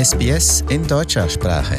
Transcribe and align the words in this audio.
SBS 0.00 0.64
in 0.70 0.86
deutscher 0.86 1.28
Sprache. 1.28 1.76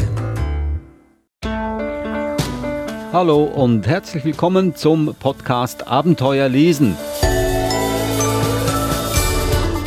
Hallo 3.11 3.45
und 3.45 3.87
herzlich 3.87 4.23
willkommen 4.23 4.75
zum 4.75 5.15
Podcast 5.19 5.87
Abenteuer 5.87 6.47
lesen. 6.47 6.95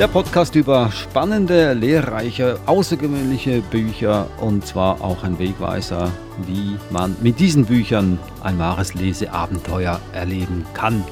Der 0.01 0.09
Podcast 0.09 0.57
über 0.57 0.91
spannende, 0.91 1.75
lehrreiche, 1.75 2.59
außergewöhnliche 2.67 3.61
Bücher 3.61 4.27
und 4.41 4.67
zwar 4.67 5.01
auch 5.01 5.23
ein 5.23 5.39
Wegweiser, 5.39 6.11
wie 6.45 6.77
man 6.91 7.15
mit 7.23 7.39
diesen 7.39 7.67
Büchern 7.67 8.19
ein 8.43 8.59
wahres 8.59 8.95
Leseabenteuer 8.95 10.01
erleben 10.13 10.67
kann. 10.75 11.05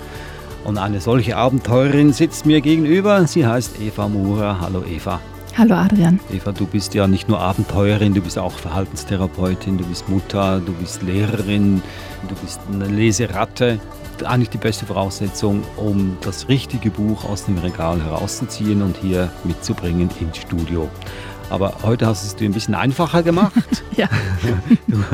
Und 0.65 0.77
eine 0.77 1.01
solche 1.01 1.37
Abenteurerin 1.37 2.13
sitzt 2.13 2.47
mir 2.47 2.61
gegenüber. 2.61 3.29
Sie 3.29 3.47
heißt 3.47 3.81
Eva 3.81 4.09
Murer. 4.09 4.61
Hallo 4.61 4.83
Eva. 4.83 5.21
Hallo 5.57 5.75
Adrian. 5.75 6.19
Eva, 6.33 6.53
du 6.53 6.67
bist 6.67 6.95
ja 6.95 7.07
nicht 7.07 7.29
nur 7.29 7.39
Abenteurerin, 7.39 8.15
du 8.15 8.23
bist 8.23 8.39
auch 8.39 8.53
Verhaltenstherapeutin, 8.53 9.77
du 9.77 9.85
bist 9.85 10.09
Mutter, 10.09 10.61
du 10.61 10.73
bist 10.73 11.03
Lehrerin, 11.03 11.83
du 12.29 12.35
bist 12.37 12.61
eine 12.73 12.87
Leseratte 12.87 13.79
eigentlich 14.25 14.51
die 14.51 14.59
beste 14.59 14.87
Voraussetzung, 14.87 15.63
um 15.77 16.17
das 16.21 16.49
richtige 16.49 16.91
Buch 16.91 17.25
aus 17.25 17.45
dem 17.45 17.59
Regal 17.59 18.03
herauszuziehen 18.03 18.83
und 18.83 18.97
hier 18.97 19.31
mitzubringen 19.45 20.11
ins 20.21 20.39
Studio. 20.39 20.89
Aber 21.51 21.75
heute 21.83 22.07
hast 22.07 22.23
du 22.23 22.27
es 22.29 22.37
dir 22.37 22.49
ein 22.49 22.53
bisschen 22.53 22.75
einfacher 22.75 23.23
gemacht. 23.23 23.53
ja. 23.97 24.09
Du, 24.87 25.05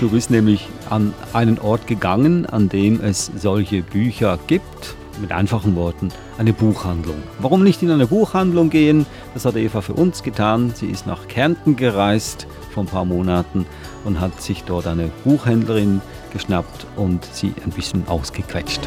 du 0.00 0.10
bist 0.10 0.30
nämlich 0.30 0.68
an 0.90 1.14
einen 1.32 1.58
Ort 1.58 1.86
gegangen, 1.86 2.46
an 2.46 2.68
dem 2.68 3.00
es 3.00 3.30
solche 3.36 3.82
Bücher 3.82 4.38
gibt. 4.46 4.96
Mit 5.20 5.32
einfachen 5.32 5.76
Worten, 5.76 6.10
eine 6.38 6.52
Buchhandlung. 6.52 7.16
Warum 7.38 7.62
nicht 7.62 7.82
in 7.82 7.90
eine 7.90 8.06
Buchhandlung 8.06 8.68
gehen? 8.68 9.06
Das 9.32 9.44
hat 9.44 9.56
Eva 9.56 9.80
für 9.80 9.94
uns 9.94 10.22
getan. 10.22 10.72
Sie 10.74 10.86
ist 10.86 11.06
nach 11.06 11.28
Kärnten 11.28 11.76
gereist 11.76 12.46
vor 12.72 12.82
ein 12.82 12.88
paar 12.88 13.04
Monaten 13.04 13.64
und 14.04 14.20
hat 14.20 14.42
sich 14.42 14.64
dort 14.64 14.86
eine 14.86 15.10
Buchhändlerin 15.24 16.00
geschnappt 16.32 16.86
und 16.96 17.24
sie 17.32 17.54
ein 17.64 17.70
bisschen 17.70 18.08
ausgequetscht. 18.08 18.80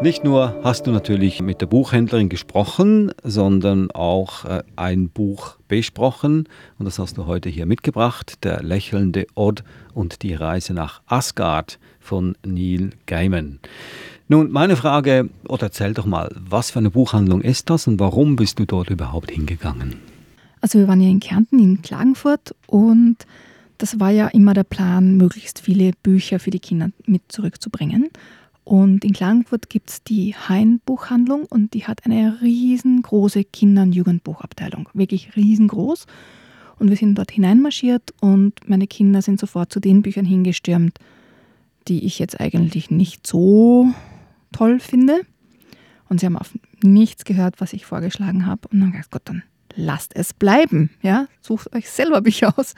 Nicht 0.00 0.22
nur 0.22 0.54
hast 0.62 0.86
du 0.86 0.92
natürlich 0.92 1.42
mit 1.42 1.60
der 1.60 1.66
Buchhändlerin 1.66 2.28
gesprochen, 2.28 3.10
sondern 3.24 3.90
auch 3.90 4.44
äh, 4.44 4.62
ein 4.76 5.08
Buch 5.08 5.56
besprochen 5.66 6.48
und 6.78 6.86
das 6.86 7.00
hast 7.00 7.18
du 7.18 7.26
heute 7.26 7.48
hier 7.48 7.66
mitgebracht, 7.66 8.44
Der 8.44 8.62
lächelnde 8.62 9.26
Odd 9.34 9.64
und 9.94 10.22
die 10.22 10.34
Reise 10.34 10.72
nach 10.72 11.02
Asgard 11.06 11.80
von 11.98 12.36
Neil 12.46 12.90
Gaiman. 13.06 13.58
Nun, 14.28 14.52
meine 14.52 14.76
Frage, 14.76 15.30
oder 15.48 15.64
erzähl 15.64 15.94
doch 15.94 16.06
mal, 16.06 16.30
was 16.38 16.70
für 16.70 16.78
eine 16.78 16.90
Buchhandlung 16.90 17.40
ist 17.40 17.68
das 17.68 17.88
und 17.88 17.98
warum 17.98 18.36
bist 18.36 18.60
du 18.60 18.66
dort 18.66 18.90
überhaupt 18.90 19.32
hingegangen? 19.32 19.96
Also 20.60 20.78
wir 20.78 20.86
waren 20.86 21.00
ja 21.00 21.08
in 21.08 21.18
Kärnten, 21.18 21.58
in 21.58 21.82
Klagenfurt 21.82 22.54
und 22.68 23.16
das 23.78 23.98
war 23.98 24.10
ja 24.10 24.28
immer 24.28 24.54
der 24.54 24.64
Plan, 24.64 25.16
möglichst 25.16 25.60
viele 25.60 25.90
Bücher 26.04 26.38
für 26.38 26.50
die 26.50 26.60
Kinder 26.60 26.90
mit 27.06 27.22
zurückzubringen. 27.28 28.10
Und 28.68 29.02
in 29.02 29.14
Klagenfurt 29.14 29.70
gibt 29.70 29.88
es 29.88 30.02
die 30.02 30.34
Hein-Buchhandlung 30.34 31.46
und 31.46 31.72
die 31.72 31.86
hat 31.86 32.04
eine 32.04 32.42
riesengroße 32.42 33.44
Kinder- 33.44 33.80
und 33.80 33.94
Jugendbuchabteilung. 33.94 34.90
Wirklich 34.92 35.34
riesengroß. 35.36 36.04
Und 36.78 36.90
wir 36.90 36.96
sind 36.98 37.14
dort 37.14 37.30
hineinmarschiert 37.30 38.12
und 38.20 38.68
meine 38.68 38.86
Kinder 38.86 39.22
sind 39.22 39.40
sofort 39.40 39.72
zu 39.72 39.80
den 39.80 40.02
Büchern 40.02 40.26
hingestürmt, 40.26 40.98
die 41.88 42.04
ich 42.04 42.18
jetzt 42.18 42.38
eigentlich 42.42 42.90
nicht 42.90 43.26
so 43.26 43.88
toll 44.52 44.80
finde. 44.80 45.22
Und 46.10 46.20
sie 46.20 46.26
haben 46.26 46.36
auf 46.36 46.52
nichts 46.82 47.24
gehört, 47.24 47.62
was 47.62 47.72
ich 47.72 47.86
vorgeschlagen 47.86 48.44
habe. 48.44 48.68
Und 48.68 48.80
dann 48.80 48.92
gesagt, 48.92 49.12
Gott, 49.12 49.22
dann 49.24 49.44
lasst 49.76 50.14
es 50.14 50.34
bleiben. 50.34 50.90
Ja? 51.00 51.26
Sucht 51.40 51.74
euch 51.74 51.88
selber 51.88 52.20
Bücher 52.20 52.52
aus. 52.58 52.74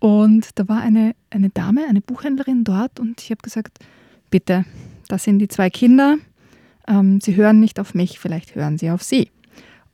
Und 0.00 0.58
da 0.58 0.66
war 0.66 0.80
eine, 0.80 1.14
eine 1.30 1.50
Dame, 1.50 1.86
eine 1.88 2.00
Buchhändlerin 2.00 2.64
dort 2.64 2.98
und 2.98 3.20
ich 3.20 3.30
habe 3.30 3.42
gesagt, 3.42 3.78
bitte, 4.28 4.64
das 5.08 5.24
sind 5.24 5.38
die 5.38 5.48
zwei 5.48 5.70
Kinder, 5.70 6.16
ähm, 6.88 7.20
sie 7.20 7.36
hören 7.36 7.60
nicht 7.60 7.80
auf 7.80 7.94
mich, 7.94 8.18
vielleicht 8.18 8.54
hören 8.54 8.78
sie 8.78 8.90
auf 8.90 9.02
sie. 9.02 9.30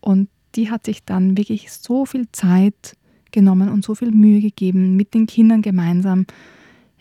Und 0.01 0.29
die 0.55 0.71
hat 0.71 0.85
sich 0.85 1.05
dann 1.05 1.37
wirklich 1.37 1.73
so 1.73 2.07
viel 2.07 2.27
Zeit 2.33 2.97
genommen 3.31 3.69
und 3.69 3.85
so 3.85 3.95
viel 3.95 4.11
Mühe 4.11 4.41
gegeben, 4.41 4.97
mit 4.97 5.15
den 5.15 5.27
Kindern 5.27 5.63
gemeinsam, 5.63 6.27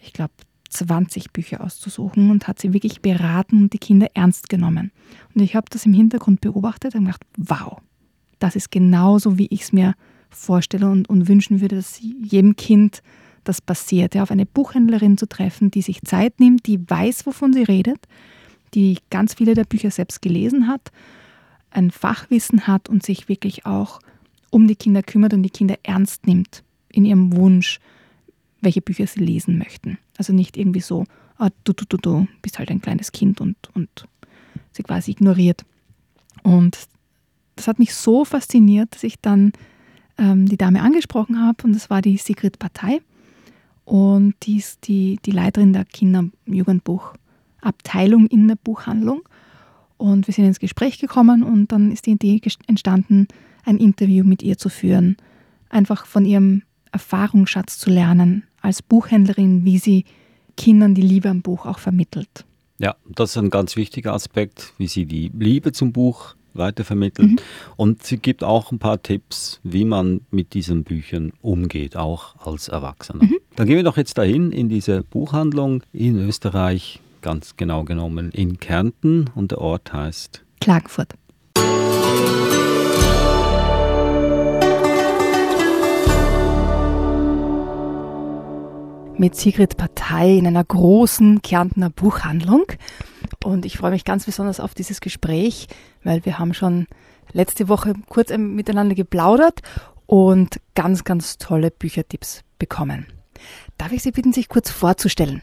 ich 0.01 0.13
glaube, 0.13 0.33
20 0.69 1.33
Bücher 1.33 1.61
auszusuchen 1.61 2.29
und 2.29 2.47
hat 2.47 2.59
sie 2.59 2.73
wirklich 2.73 3.01
beraten 3.01 3.63
und 3.63 3.73
die 3.73 3.79
Kinder 3.79 4.07
ernst 4.13 4.49
genommen. 4.49 4.91
Und 5.33 5.41
ich 5.41 5.55
habe 5.55 5.65
das 5.69 5.85
im 5.85 5.93
Hintergrund 5.93 6.41
beobachtet 6.41 6.95
und 6.95 7.05
gedacht, 7.05 7.23
wow, 7.37 7.79
das 8.37 8.55
ist 8.55 8.71
genauso, 8.71 9.37
wie 9.37 9.47
ich 9.49 9.61
es 9.61 9.73
mir 9.73 9.95
vorstelle 10.29 10.89
und, 10.89 11.09
und 11.09 11.27
wünschen 11.27 11.59
würde, 11.59 11.75
dass 11.75 11.99
jedem 11.99 12.55
Kind 12.55 13.01
das 13.49 13.61
passiert. 13.61 14.15
Ja, 14.15 14.23
auf 14.23 14.31
eine 14.31 14.45
Buchhändlerin 14.45 15.17
zu 15.17 15.27
treffen, 15.27 15.71
die 15.71 15.81
sich 15.81 16.01
Zeit 16.03 16.39
nimmt, 16.39 16.67
die 16.67 16.79
weiß, 16.87 17.25
wovon 17.25 17.51
sie 17.51 17.63
redet, 17.63 18.07
die 18.75 18.99
ganz 19.09 19.33
viele 19.33 19.55
der 19.55 19.65
Bücher 19.65 19.91
selbst 19.91 20.21
gelesen 20.21 20.67
hat, 20.67 20.91
ein 21.71 21.91
Fachwissen 21.91 22.67
hat 22.67 22.87
und 22.87 23.03
sich 23.03 23.27
wirklich 23.27 23.65
auch 23.65 23.99
um 24.51 24.67
die 24.67 24.75
Kinder 24.75 25.03
kümmert 25.03 25.33
und 25.33 25.43
die 25.43 25.49
Kinder 25.49 25.75
ernst 25.83 26.27
nimmt 26.27 26.63
in 26.89 27.05
ihrem 27.05 27.35
Wunsch, 27.35 27.79
welche 28.61 28.81
Bücher 28.81 29.07
sie 29.07 29.19
lesen 29.19 29.57
möchten. 29.57 29.97
Also 30.17 30.31
nicht 30.31 30.55
irgendwie 30.55 30.81
so, 30.81 31.05
ah, 31.37 31.49
du, 31.63 31.73
du, 31.73 31.85
du, 31.85 31.97
du 31.97 32.27
bist 32.41 32.59
halt 32.59 32.69
ein 32.69 32.81
kleines 32.81 33.11
Kind 33.11 33.41
und, 33.41 33.55
und 33.73 34.07
sie 34.71 34.83
quasi 34.83 35.11
ignoriert. 35.11 35.65
Und 36.43 36.77
das 37.55 37.67
hat 37.67 37.79
mich 37.79 37.93
so 37.95 38.25
fasziniert, 38.25 38.93
dass 38.93 39.03
ich 39.03 39.19
dann 39.19 39.53
ähm, 40.17 40.47
die 40.47 40.57
Dame 40.57 40.81
angesprochen 40.81 41.41
habe 41.41 41.63
und 41.63 41.73
das 41.73 41.89
war 41.89 42.01
die 42.01 42.17
Sigrid 42.17 42.59
Partei 42.59 43.01
und 43.89 44.35
die 44.43 44.57
ist 44.57 44.87
die, 44.87 45.17
die 45.25 45.31
Leiterin 45.31 45.73
der 45.73 45.83
Kinder- 45.83 46.19
und 46.19 46.33
Jugendbuchabteilung 46.45 48.27
in 48.27 48.47
der 48.47 48.55
Buchhandlung. 48.55 49.23
Und 49.97 50.27
wir 50.27 50.33
sind 50.35 50.45
ins 50.45 50.59
Gespräch 50.59 50.99
gekommen 50.99 51.41
und 51.41 51.71
dann 51.71 51.91
ist 51.91 52.05
die 52.05 52.11
Idee 52.11 52.39
entstanden, 52.67 53.27
ein 53.65 53.77
Interview 53.77 54.23
mit 54.23 54.43
ihr 54.43 54.59
zu 54.59 54.69
führen. 54.69 55.17
Einfach 55.69 56.05
von 56.05 56.23
ihrem 56.23 56.61
Erfahrungsschatz 56.91 57.79
zu 57.79 57.89
lernen 57.89 58.43
als 58.61 58.83
Buchhändlerin, 58.83 59.65
wie 59.65 59.79
sie 59.79 60.05
Kindern 60.55 60.93
die 60.93 61.01
Liebe 61.01 61.27
am 61.27 61.41
Buch 61.41 61.65
auch 61.65 61.79
vermittelt. 61.79 62.45
Ja, 62.77 62.95
das 63.07 63.31
ist 63.31 63.37
ein 63.37 63.49
ganz 63.49 63.75
wichtiger 63.75 64.13
Aspekt, 64.13 64.73
wie 64.77 64.87
sie 64.87 65.07
die 65.07 65.31
Liebe 65.35 65.71
zum 65.71 65.93
Buch 65.93 66.35
weitervermittelt. 66.53 67.31
Mhm. 67.31 67.37
Und 67.75 68.03
sie 68.03 68.17
gibt 68.17 68.43
auch 68.43 68.71
ein 68.71 68.79
paar 68.79 69.01
Tipps, 69.01 69.59
wie 69.63 69.85
man 69.85 70.21
mit 70.31 70.53
diesen 70.53 70.83
Büchern 70.83 71.31
umgeht, 71.41 71.95
auch 71.95 72.35
als 72.45 72.67
Erwachsener. 72.67 73.23
Mhm. 73.23 73.37
Dann 73.55 73.67
gehen 73.67 73.77
wir 73.77 73.83
doch 73.83 73.97
jetzt 73.97 74.17
dahin 74.17 74.51
in 74.51 74.69
diese 74.69 75.03
Buchhandlung 75.03 75.83
in 75.91 76.17
Österreich, 76.17 76.99
ganz 77.21 77.57
genau 77.57 77.83
genommen 77.83 78.31
in 78.31 78.59
Kärnten 78.59 79.29
und 79.35 79.51
der 79.51 79.59
Ort 79.59 79.91
heißt 79.91 80.43
Klagenfurt. 80.61 81.13
Mit 89.17 89.35
Sigrid 89.35 89.75
Partei 89.75 90.37
in 90.37 90.47
einer 90.47 90.63
großen 90.63 91.41
Kärntner 91.41 91.89
Buchhandlung. 91.89 92.63
Und 93.43 93.65
ich 93.65 93.77
freue 93.77 93.91
mich 93.91 94.05
ganz 94.05 94.25
besonders 94.25 94.59
auf 94.59 94.73
dieses 94.73 94.99
Gespräch, 94.99 95.67
weil 96.03 96.25
wir 96.25 96.39
haben 96.39 96.53
schon 96.53 96.87
letzte 97.31 97.69
Woche 97.69 97.93
kurz 98.07 98.31
miteinander 98.35 98.95
geplaudert 98.95 99.61
und 100.05 100.59
ganz, 100.75 101.03
ganz 101.03 101.37
tolle 101.37 101.71
Büchertipps 101.71 102.43
bekommen. 102.57 103.07
Darf 103.77 103.91
ich 103.91 104.03
Sie 104.03 104.11
bitten, 104.11 104.33
sich 104.33 104.49
kurz 104.49 104.69
vorzustellen? 104.69 105.41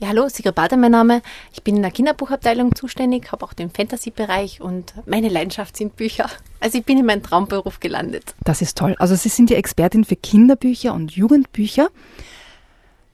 Ja, 0.00 0.08
hallo, 0.08 0.28
Sigrid 0.28 0.54
Bader 0.54 0.76
mein 0.76 0.92
Name. 0.92 1.22
Ich 1.52 1.64
bin 1.64 1.74
in 1.74 1.82
der 1.82 1.90
Kinderbuchabteilung 1.90 2.74
zuständig, 2.74 3.32
habe 3.32 3.44
auch 3.44 3.52
den 3.52 3.68
Fantasy-Bereich 3.68 4.60
und 4.60 4.94
meine 5.06 5.28
Leidenschaft 5.28 5.76
sind 5.76 5.96
Bücher. 5.96 6.30
Also 6.60 6.78
ich 6.78 6.84
bin 6.84 6.98
in 6.98 7.06
meinem 7.06 7.22
Traumberuf 7.22 7.80
gelandet. 7.80 8.34
Das 8.44 8.62
ist 8.62 8.78
toll. 8.78 8.94
Also 9.00 9.16
Sie 9.16 9.28
sind 9.28 9.50
die 9.50 9.56
Expertin 9.56 10.04
für 10.04 10.16
Kinderbücher 10.16 10.94
und 10.94 11.10
Jugendbücher. 11.10 11.88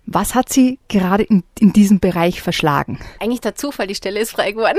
Was 0.06 0.35
hat 0.35 0.53
Sie 0.53 0.79
gerade 0.89 1.23
in, 1.23 1.45
in 1.59 1.73
diesem 1.73 1.99
Bereich 1.99 2.43
verschlagen? 2.43 2.99
Eigentlich 3.21 3.41
der 3.41 3.55
Zufall, 3.55 3.87
die 3.87 3.95
Stelle 3.95 4.21
ist 4.21 4.33
frei 4.33 4.53
geworden. 4.53 4.79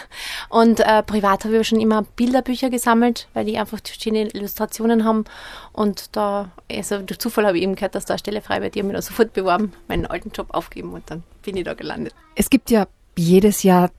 Und 0.48 0.80
äh, 0.80 1.02
privat 1.04 1.44
habe 1.44 1.58
ich 1.58 1.68
schon 1.68 1.80
immer 1.80 2.02
Bilderbücher 2.02 2.70
gesammelt, 2.70 3.28
weil 3.34 3.44
die 3.44 3.56
einfach 3.56 3.78
verschiedene 3.84 4.28
Illustrationen 4.30 5.04
haben. 5.04 5.24
Und 5.72 6.16
da, 6.16 6.50
also 6.70 6.98
durch 6.98 7.20
Zufall 7.20 7.46
habe 7.46 7.56
ich 7.56 7.62
eben 7.62 7.76
gehört, 7.76 7.94
dass 7.94 8.04
da 8.04 8.14
eine 8.14 8.18
Stelle 8.18 8.40
frei 8.42 8.62
wird. 8.62 8.74
Die 8.74 8.80
haben 8.80 8.88
mich 8.88 8.96
da 8.96 9.02
sofort 9.02 9.32
beworben, 9.32 9.72
meinen 9.86 10.06
alten 10.06 10.30
Job 10.30 10.48
aufgeben 10.50 10.92
und 10.92 11.08
dann 11.08 11.22
bin 11.42 11.56
ich 11.56 11.64
da 11.64 11.74
gelandet. 11.74 12.14
Es 12.34 12.50
gibt 12.50 12.70
ja 12.70 12.86
jedes 13.16 13.62
Jahr 13.62 13.90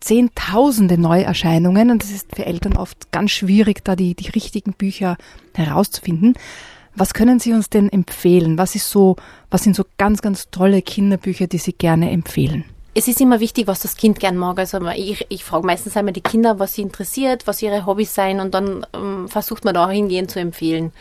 Zehntausende 0.00 0.96
Neuerscheinungen 0.96 1.90
und 1.90 2.02
es 2.02 2.10
ist 2.10 2.34
für 2.34 2.46
Eltern 2.46 2.78
oft 2.78 3.12
ganz 3.12 3.32
schwierig, 3.32 3.84
da 3.84 3.96
die, 3.96 4.14
die 4.14 4.30
richtigen 4.30 4.72
Bücher 4.72 5.18
herauszufinden. 5.54 6.34
Was 6.94 7.14
können 7.14 7.38
Sie 7.38 7.52
uns 7.52 7.70
denn 7.70 7.88
empfehlen? 7.88 8.58
Was 8.58 8.74
ist 8.74 8.90
so, 8.90 9.16
was 9.50 9.62
sind 9.62 9.76
so 9.76 9.84
ganz, 9.96 10.22
ganz 10.22 10.50
tolle 10.50 10.82
Kinderbücher, 10.82 11.46
die 11.46 11.58
Sie 11.58 11.72
gerne 11.72 12.10
empfehlen? 12.10 12.64
es 12.92 13.06
ist 13.06 13.20
immer 13.20 13.40
wichtig, 13.40 13.66
was 13.66 13.80
das 13.80 13.96
Kind 13.96 14.18
gern 14.18 14.36
mag. 14.36 14.58
Also 14.58 14.84
ich, 14.88 15.24
ich 15.28 15.44
frage 15.44 15.66
meistens 15.66 15.96
einmal 15.96 16.12
die 16.12 16.20
Kinder, 16.20 16.58
was 16.58 16.74
sie 16.74 16.82
interessiert, 16.82 17.46
was 17.46 17.62
ihre 17.62 17.86
Hobbys 17.86 18.14
sein 18.14 18.40
und 18.40 18.52
dann 18.52 18.84
ähm, 18.92 19.28
versucht 19.28 19.64
man 19.64 19.74
da 19.74 19.88
hingehend 19.88 20.30
zu 20.30 20.40
empfehlen. 20.40 20.92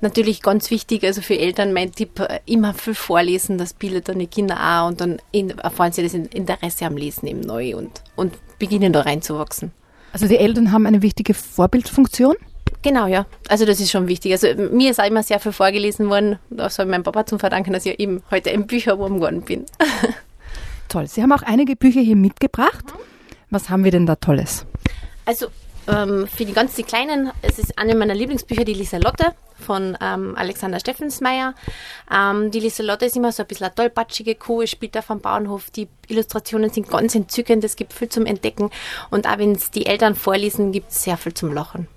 Natürlich 0.00 0.42
ganz 0.42 0.70
wichtig, 0.70 1.04
also 1.04 1.22
für 1.22 1.38
Eltern 1.38 1.72
mein 1.72 1.92
Tipp, 1.92 2.20
äh, 2.20 2.40
immer 2.44 2.74
viel 2.74 2.94
vorlesen, 2.94 3.56
das 3.56 3.72
bildet 3.72 4.08
dann 4.08 4.18
die 4.18 4.26
Kinder 4.26 4.56
auch 4.60 4.88
und 4.88 5.00
dann 5.00 5.18
erfahren 5.32 5.92
sie 5.92 6.02
das 6.02 6.14
Interesse 6.14 6.84
am 6.84 6.96
Lesen 6.96 7.26
eben 7.26 7.40
neu 7.40 7.76
und, 7.76 8.02
und 8.14 8.34
beginnen 8.58 8.92
da 8.92 9.00
reinzuwachsen. 9.00 9.72
Also 10.12 10.26
die 10.26 10.36
Eltern 10.36 10.72
haben 10.72 10.86
eine 10.86 11.02
wichtige 11.02 11.32
Vorbildfunktion? 11.34 12.36
Genau, 12.82 13.06
ja. 13.06 13.26
Also 13.48 13.64
das 13.64 13.80
ist 13.80 13.90
schon 13.90 14.06
wichtig. 14.08 14.32
Also 14.32 14.48
mir 14.54 14.90
ist 14.90 15.00
auch 15.00 15.06
immer 15.06 15.22
sehr 15.22 15.40
viel 15.40 15.52
vorgelesen 15.52 16.08
worden. 16.08 16.38
Da 16.50 16.70
soll 16.70 16.86
ich 16.86 16.90
meinem 16.90 17.02
Papa 17.02 17.26
zum 17.26 17.38
Verdanken, 17.38 17.72
dass 17.72 17.84
ich 17.86 17.98
eben 17.98 18.22
heute 18.30 18.50
ein 18.50 18.66
Bücherwurm 18.66 19.16
geworden 19.16 19.42
bin. 19.42 19.66
Toll. 20.88 21.06
Sie 21.06 21.22
haben 21.22 21.32
auch 21.32 21.42
einige 21.42 21.76
Bücher 21.76 22.00
hier 22.00 22.16
mitgebracht. 22.16 22.84
Was 23.50 23.68
haben 23.68 23.84
wir 23.84 23.90
denn 23.90 24.06
da 24.06 24.16
Tolles? 24.16 24.64
Also 25.24 25.48
ähm, 25.88 26.26
für 26.26 26.44
die 26.44 26.52
ganz 26.52 26.74
die 26.74 26.82
Kleinen, 26.82 27.32
es 27.42 27.58
ist 27.58 27.78
eine 27.78 27.94
meiner 27.94 28.14
Lieblingsbücher, 28.14 28.64
die 28.64 28.74
Lieselotte 28.74 29.34
von 29.58 29.96
ähm, 30.00 30.34
Alexander 30.36 30.78
Steffensmeier. 30.78 31.54
Ähm, 32.12 32.50
die 32.50 32.60
Lieselotte 32.60 33.06
ist 33.06 33.16
immer 33.16 33.32
so 33.32 33.42
ein 33.42 33.46
bisschen 33.46 33.66
eine 33.66 33.74
tollpatschige 33.74 34.34
Kuh, 34.34 34.66
spielt 34.66 34.96
auf 34.96 35.08
dem 35.08 35.20
Bauernhof. 35.20 35.70
Die 35.70 35.88
Illustrationen 36.08 36.70
sind 36.70 36.88
ganz 36.88 37.14
entzückend, 37.14 37.64
es 37.64 37.76
gibt 37.76 37.92
viel 37.92 38.08
zum 38.08 38.24
Entdecken. 38.26 38.70
Und 39.10 39.26
auch 39.26 39.38
wenn 39.38 39.52
es 39.52 39.70
die 39.70 39.86
Eltern 39.86 40.14
vorlesen, 40.14 40.72
gibt 40.72 40.90
es 40.90 41.02
sehr 41.02 41.16
viel 41.16 41.34
zum 41.34 41.52
Lachen. 41.52 41.88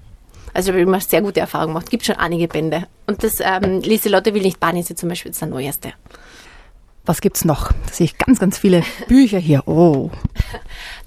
Also 0.53 0.69
ich 0.69 0.73
habe 0.73 0.81
immer 0.81 0.99
sehr 0.99 1.21
gute 1.21 1.39
Erfahrungen 1.39 1.73
gemacht. 1.73 1.85
Es 1.85 1.91
gibt 1.91 2.05
schon 2.05 2.15
einige 2.15 2.47
Bände. 2.47 2.87
Und 3.07 3.23
das 3.23 3.39
ähm, 3.39 3.81
Lieselotte 3.81 4.33
will 4.33 4.41
nicht 4.41 4.59
bahnen, 4.59 4.79
ist 4.79 4.97
zum 4.97 5.09
Beispiel 5.09 5.31
der 5.31 5.47
neueste. 5.47 5.93
Was 7.03 7.19
gibt's 7.19 7.45
noch? 7.45 7.71
Da 7.87 7.93
sehe 7.93 8.05
ich 8.05 8.17
ganz, 8.19 8.39
ganz 8.39 8.59
viele 8.59 8.83
Bücher 9.07 9.39
hier. 9.39 9.67
Oh. 9.67 10.11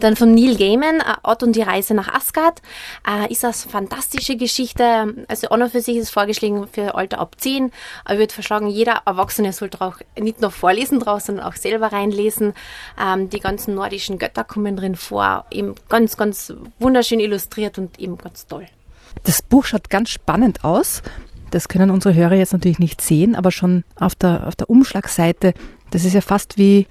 Dann 0.01 0.17
von 0.17 0.35
Neil 0.35 0.57
Gaiman, 0.57 0.99
äh, 0.99 1.15
Ott 1.23 1.45
und 1.45 1.55
die 1.55 1.63
Reise 1.63 1.95
nach 1.95 2.13
Asgard. 2.13 2.63
Äh, 3.09 3.31
ist 3.31 3.45
das 3.45 3.65
fantastische 3.65 4.37
Geschichte. 4.37 5.15
Also 5.29 5.55
noch 5.57 5.71
für 5.71 5.81
sich 5.81 5.97
ist 5.97 6.11
vorgeschlagen 6.11 6.67
für 6.67 6.97
Alter 6.97 7.21
ab 7.21 7.37
10. 7.39 7.71
Aber 8.05 8.15
ich 8.15 8.19
würde 8.19 8.35
verschlagen, 8.35 8.67
jeder 8.67 9.03
Erwachsene 9.07 9.53
sollte 9.53 9.81
auch 9.81 9.99
nicht 10.19 10.41
nur 10.41 10.51
vorlesen 10.51 10.99
draus, 10.99 11.27
sondern 11.27 11.47
auch 11.47 11.55
selber 11.55 11.93
reinlesen. 11.93 12.55
Ähm, 13.01 13.31
die 13.31 13.41
ganzen 13.41 13.77
nordischen 13.77 14.19
Götter 14.19 14.43
kommen 14.43 14.77
drin 14.77 14.97
vor. 14.97 15.47
Eben 15.53 15.77
ganz, 15.89 16.17
ganz 16.17 16.53
wunderschön 16.81 17.21
illustriert 17.21 17.79
und 17.79 18.01
eben 18.01 18.19
ganz 18.19 18.49
toll. 18.49 18.67
Das 19.23 19.43
Buch 19.43 19.65
schaut 19.65 19.89
ganz 19.91 20.11
spannend 20.11 20.65
aus. 20.65 21.03
Das 21.51 21.69
können 21.69 21.91
unsere 21.91 22.15
Hörer 22.15 22.35
jetzt 22.35 22.53
natürlich 22.53 22.81
nicht 22.81 23.01
sehen, 23.01 23.37
aber 23.37 23.51
schon 23.51 23.85
auf 23.97 24.15
der, 24.15 24.47
auf 24.47 24.57
der 24.57 24.69
Umschlagseite, 24.69 25.55
das 25.91 26.05
ist 26.05 26.15
ja 26.15 26.21
fast 26.21 26.59
wie 26.59 26.87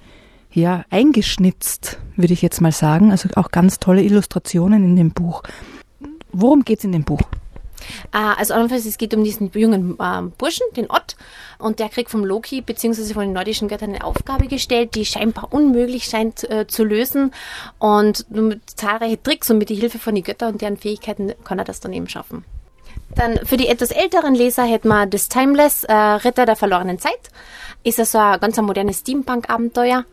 ja, 0.51 0.85
eingeschnitzt, 0.89 1.99
würde 2.15 2.33
ich 2.33 2.41
jetzt 2.41 2.61
mal 2.61 2.71
sagen. 2.71 3.11
Also 3.11 3.29
auch 3.35 3.51
ganz 3.51 3.79
tolle 3.79 4.03
Illustrationen 4.03 4.83
in 4.85 4.95
dem 4.95 5.11
Buch. 5.11 5.43
Worum 6.31 6.63
geht 6.63 6.79
es 6.79 6.85
in 6.85 6.93
dem 6.93 7.03
Buch? 7.03 7.21
Äh, 8.13 8.17
also 8.17 8.53
es 8.53 8.97
geht 8.97 9.13
um 9.13 9.23
diesen 9.23 9.51
jungen 9.53 9.97
äh, 9.99 10.21
Burschen, 10.37 10.65
den 10.75 10.89
Ott, 10.89 11.15
und 11.59 11.79
der 11.79 11.89
kriegt 11.89 12.09
vom 12.09 12.25
Loki 12.25 12.61
bzw. 12.61 13.13
von 13.13 13.23
den 13.23 13.33
nordischen 13.33 13.67
Göttern 13.67 13.91
eine 13.91 14.03
Aufgabe 14.03 14.47
gestellt, 14.47 14.95
die 14.95 15.05
scheinbar 15.05 15.51
unmöglich 15.51 16.05
scheint 16.05 16.49
äh, 16.49 16.67
zu 16.67 16.83
lösen. 16.83 17.33
Und 17.79 18.25
nur 18.29 18.43
mit 18.43 18.69
zahlreichen 18.69 19.23
Tricks 19.23 19.49
und 19.49 19.57
mit 19.57 19.69
der 19.69 19.77
Hilfe 19.77 19.99
von 19.99 20.15
den 20.15 20.23
Göttern 20.23 20.53
und 20.53 20.61
deren 20.61 20.77
Fähigkeiten 20.77 21.33
kann 21.43 21.59
er 21.59 21.65
das 21.65 21.79
dann 21.79 21.93
eben 21.93 22.09
schaffen. 22.09 22.43
Dann 23.15 23.45
für 23.45 23.57
die 23.57 23.67
etwas 23.67 23.91
älteren 23.91 24.35
Leser 24.35 24.63
hätten 24.63 24.87
wir 24.87 25.05
das 25.05 25.29
Timeless, 25.29 25.83
äh, 25.83 25.93
Ritter 25.93 26.45
der 26.45 26.55
verlorenen 26.55 26.99
Zeit. 26.99 27.29
Ist 27.83 27.99
also 27.99 28.17
ein 28.17 28.39
ganz 28.39 28.57
modernes 28.57 28.99
Steampunk-Abenteuer. 28.99 30.05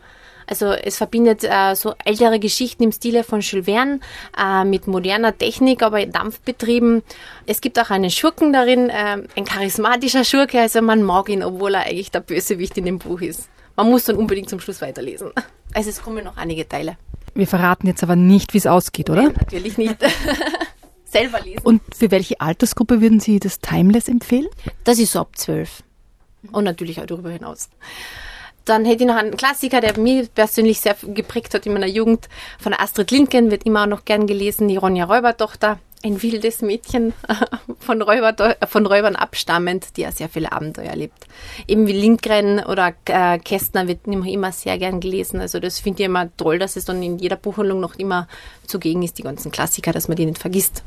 Also 0.50 0.73
es 0.73 0.97
verbindet 0.97 1.44
äh, 1.44 1.75
so 1.76 1.94
ältere 2.05 2.41
Geschichten 2.41 2.82
im 2.82 2.91
Stile 2.91 3.23
von 3.23 3.41
Jules 3.41 3.67
Verne 3.67 4.00
äh, 4.37 4.64
mit 4.64 4.88
moderner 4.88 5.37
Technik, 5.37 5.81
aber 5.81 6.00
in 6.00 6.11
Dampfbetrieben. 6.11 7.05
Es 7.47 7.61
gibt 7.61 7.79
auch 7.79 7.91
einen 7.91 8.11
Schurken 8.11 8.52
darin, 8.52 8.91
äh, 8.91 9.23
ein 9.37 9.44
charismatischer 9.44 10.25
Schurke, 10.25 10.61
also 10.61 10.82
man 10.82 11.05
mag 11.05 11.29
ihn, 11.29 11.44
obwohl 11.44 11.75
er 11.75 11.87
eigentlich 11.87 12.11
der 12.11 12.20
Bösewicht 12.20 12.76
in 12.79 12.85
dem 12.85 12.99
Buch 12.99 13.20
ist. 13.20 13.49
Man 13.76 13.88
muss 13.88 14.05
dann 14.05 14.17
unbedingt 14.17 14.50
zum 14.50 14.61
Schluss 14.61 14.82
weiterlesen. 14.82 15.31
Also 15.73 15.88
es 15.88 16.02
kommen 16.02 16.25
noch 16.25 16.37
einige 16.37 16.69
Teile. 16.69 16.96
Wir 17.32 17.46
verraten 17.46 17.87
jetzt 17.87 18.03
aber 18.03 18.17
nicht, 18.17 18.55
wie 18.55 18.58
es 18.58 18.67
ausgeht, 18.67 19.08
oder? 19.08 19.23
Nein, 19.23 19.37
natürlich 19.38 19.79
nicht. 19.79 19.96
Selber 21.05 21.41
lesen. 21.43 21.61
Und 21.62 21.81
für 21.96 22.11
welche 22.11 22.41
Altersgruppe 22.41 23.00
würden 23.00 23.20
Sie 23.20 23.38
das 23.38 23.61
Timeless 23.61 24.08
empfehlen? 24.08 24.49
Das 24.82 24.99
ist 24.99 25.12
so 25.12 25.20
ab 25.20 25.38
zwölf. 25.38 25.85
Und 26.50 26.64
natürlich 26.64 27.00
auch 27.00 27.06
darüber 27.06 27.31
hinaus. 27.31 27.69
Dann 28.70 28.84
hätte 28.84 29.02
ich 29.02 29.08
noch 29.08 29.17
einen 29.17 29.37
Klassiker, 29.37 29.81
der 29.81 29.99
mich 29.99 30.32
persönlich 30.32 30.78
sehr 30.78 30.94
geprägt 31.02 31.55
hat 31.55 31.67
in 31.67 31.72
meiner 31.72 31.88
Jugend. 31.88 32.28
Von 32.61 32.72
Astrid 32.72 33.11
Lindgren 33.11 33.50
wird 33.50 33.67
immer 33.67 33.82
auch 33.82 33.88
noch 33.88 34.05
gern 34.05 34.28
gelesen, 34.28 34.69
die 34.69 34.76
Ronja 34.76 35.06
Räubertochter. 35.06 35.81
Ein 36.05 36.22
wildes 36.22 36.62
Mädchen 36.62 37.12
von, 37.81 38.00
Räuber, 38.00 38.56
von 38.69 38.87
Räubern 38.87 39.17
abstammend, 39.17 39.96
die 39.96 40.02
ja 40.02 40.12
sehr 40.12 40.28
viele 40.28 40.52
Abenteuer 40.52 40.84
erlebt. 40.84 41.26
Eben 41.67 41.88
wie 41.88 42.00
Lindgren 42.00 42.61
oder 42.61 42.94
äh, 43.06 43.40
Kästner 43.40 43.88
wird 43.88 44.06
immer 44.06 44.52
sehr 44.52 44.78
gern 44.78 45.00
gelesen. 45.00 45.40
Also 45.40 45.58
das 45.58 45.81
finde 45.81 46.05
ich 46.05 46.06
immer 46.06 46.28
toll, 46.37 46.61
dass 46.61 46.76
es 46.76 46.84
dann 46.84 47.02
in 47.02 47.19
jeder 47.19 47.34
Buchhandlung 47.34 47.81
noch 47.81 47.96
immer 47.96 48.28
zugegen 48.69 49.02
ist, 49.02 49.19
die 49.19 49.25
ganzen 49.25 49.50
Klassiker, 49.50 49.90
dass 49.90 50.06
man 50.06 50.17
die 50.17 50.26
nicht 50.26 50.38
vergisst. 50.38 50.84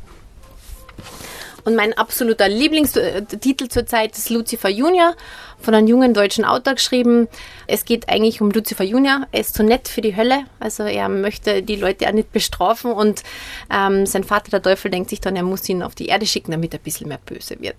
Und 1.65 1.75
mein 1.75 1.94
absoluter 1.94 2.50
Lieblingstitel 2.50 3.69
zurzeit 3.69 4.18
ist 4.18 4.30
Lucifer 4.30 4.69
Junior, 4.69 5.15
von 5.60 5.74
einem 5.74 5.88
jungen 5.88 6.13
deutschen 6.13 6.44
Autor 6.44 6.74
geschrieben. 6.75 7.30
Es 7.68 7.86
geht 7.86 8.10
eigentlich 8.10 8.42
um 8.42 8.51
Lucifer 8.51 8.83
Junior. 8.83 9.27
Er 9.31 9.39
ist 9.39 9.56
zu 9.56 9.63
nett 9.63 9.88
für 9.88 10.01
die 10.01 10.15
Hölle, 10.15 10.44
also 10.60 10.83
er 10.83 11.07
möchte 11.07 11.63
die 11.63 11.77
Leute 11.77 12.07
auch 12.07 12.12
nicht 12.12 12.31
bestrafen 12.33 12.92
und 12.92 13.24
ähm, 13.71 14.06
sein 14.06 14.24
Vater, 14.24 14.51
der 14.51 14.62
Teufel, 14.62 14.92
denkt 14.92 15.10
sich 15.10 15.21
dann, 15.21 15.36
er 15.36 15.44
muss 15.44 15.68
ihn 15.69 15.83
auf 15.83 15.95
die 15.95 16.07
Erde 16.07 16.25
schicken, 16.25 16.51
damit 16.51 16.74
er 16.74 16.80
ein 16.80 16.83
bisschen 16.83 17.07
mehr 17.07 17.19
böse 17.25 17.60
wird. 17.62 17.77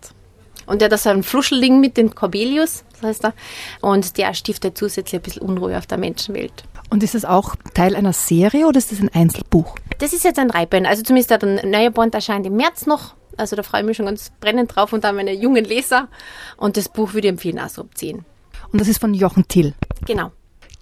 Und 0.67 0.81
er 0.81 0.91
hat 0.91 0.99
so 0.99 1.11
einen 1.11 1.23
Fluschelding 1.23 1.81
mit, 1.81 1.99
den 1.99 2.15
Corbelius, 2.15 2.85
das 2.93 3.03
heißt 3.03 3.25
er, 3.27 3.35
und 3.83 4.17
der 4.17 4.33
stiftet 4.33 4.79
zusätzlich 4.79 5.21
ein 5.21 5.23
bisschen 5.23 5.43
Unruhe 5.43 5.77
auf 5.77 5.87
der 5.87 5.99
Menschenwelt. 5.99 6.65
Und 6.89 7.03
ist 7.03 7.15
das 7.15 7.25
auch 7.25 7.57
Teil 7.75 7.97
einer 7.97 8.13
Serie 8.13 8.67
oder 8.67 8.79
ist 8.79 8.93
das 8.93 9.01
ein 9.01 9.11
Einzelbuch? 9.13 9.77
Das 9.99 10.13
ist 10.13 10.25
jetzt 10.25 10.39
ein 10.39 10.51
Reiband. 10.51 10.87
Also 10.87 11.03
zumindest 11.03 11.31
der 11.31 11.67
neue 11.67 11.91
Band 11.91 12.15
erscheint 12.15 12.47
im 12.47 12.57
März 12.57 12.87
noch 12.87 13.15
also 13.37 13.57
da 13.57 13.63
freue 13.63 13.81
ich 13.81 13.87
mich 13.87 13.97
schon 13.97 14.07
ganz 14.07 14.33
brennend 14.41 14.75
drauf 14.75 14.93
und 14.93 15.05
dann 15.05 15.17
meine 15.17 15.33
jungen 15.33 15.65
Leser. 15.65 16.09
Und 16.57 16.77
das 16.77 16.89
Buch 16.89 17.15
würde 17.15 17.29
ich 17.29 17.33
empfehlen, 17.33 17.59
also 17.59 17.83
ab 17.83 17.89
10. 17.95 18.25
Und 18.73 18.81
das 18.81 18.89
ist 18.89 19.01
von 19.01 19.15
Jochen 19.15 19.47
Till. 19.49 19.75
Genau. 20.07 20.33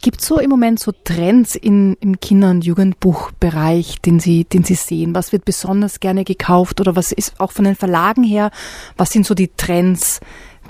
Gibt 0.00 0.20
es 0.20 0.26
so 0.26 0.40
im 0.40 0.50
Moment 0.50 0.80
so 0.80 0.90
Trends 0.90 1.54
in, 1.54 1.96
im 2.00 2.18
Kinder- 2.18 2.50
und 2.50 2.64
Jugendbuchbereich, 2.64 4.00
den 4.00 4.18
Sie, 4.18 4.44
den 4.44 4.64
Sie 4.64 4.74
sehen? 4.74 5.14
Was 5.14 5.30
wird 5.30 5.44
besonders 5.44 6.00
gerne 6.00 6.24
gekauft 6.24 6.80
oder 6.80 6.96
was 6.96 7.12
ist 7.12 7.38
auch 7.38 7.52
von 7.52 7.64
den 7.64 7.76
Verlagen 7.76 8.24
her, 8.24 8.50
was 8.96 9.10
sind 9.10 9.26
so 9.26 9.34
die 9.34 9.52
Trends, 9.56 10.18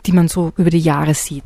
die 0.05 0.13
man 0.13 0.29
so 0.29 0.53
über 0.59 0.69
die 0.69 0.81
Jahre 0.81 1.15
sieht? 1.15 1.45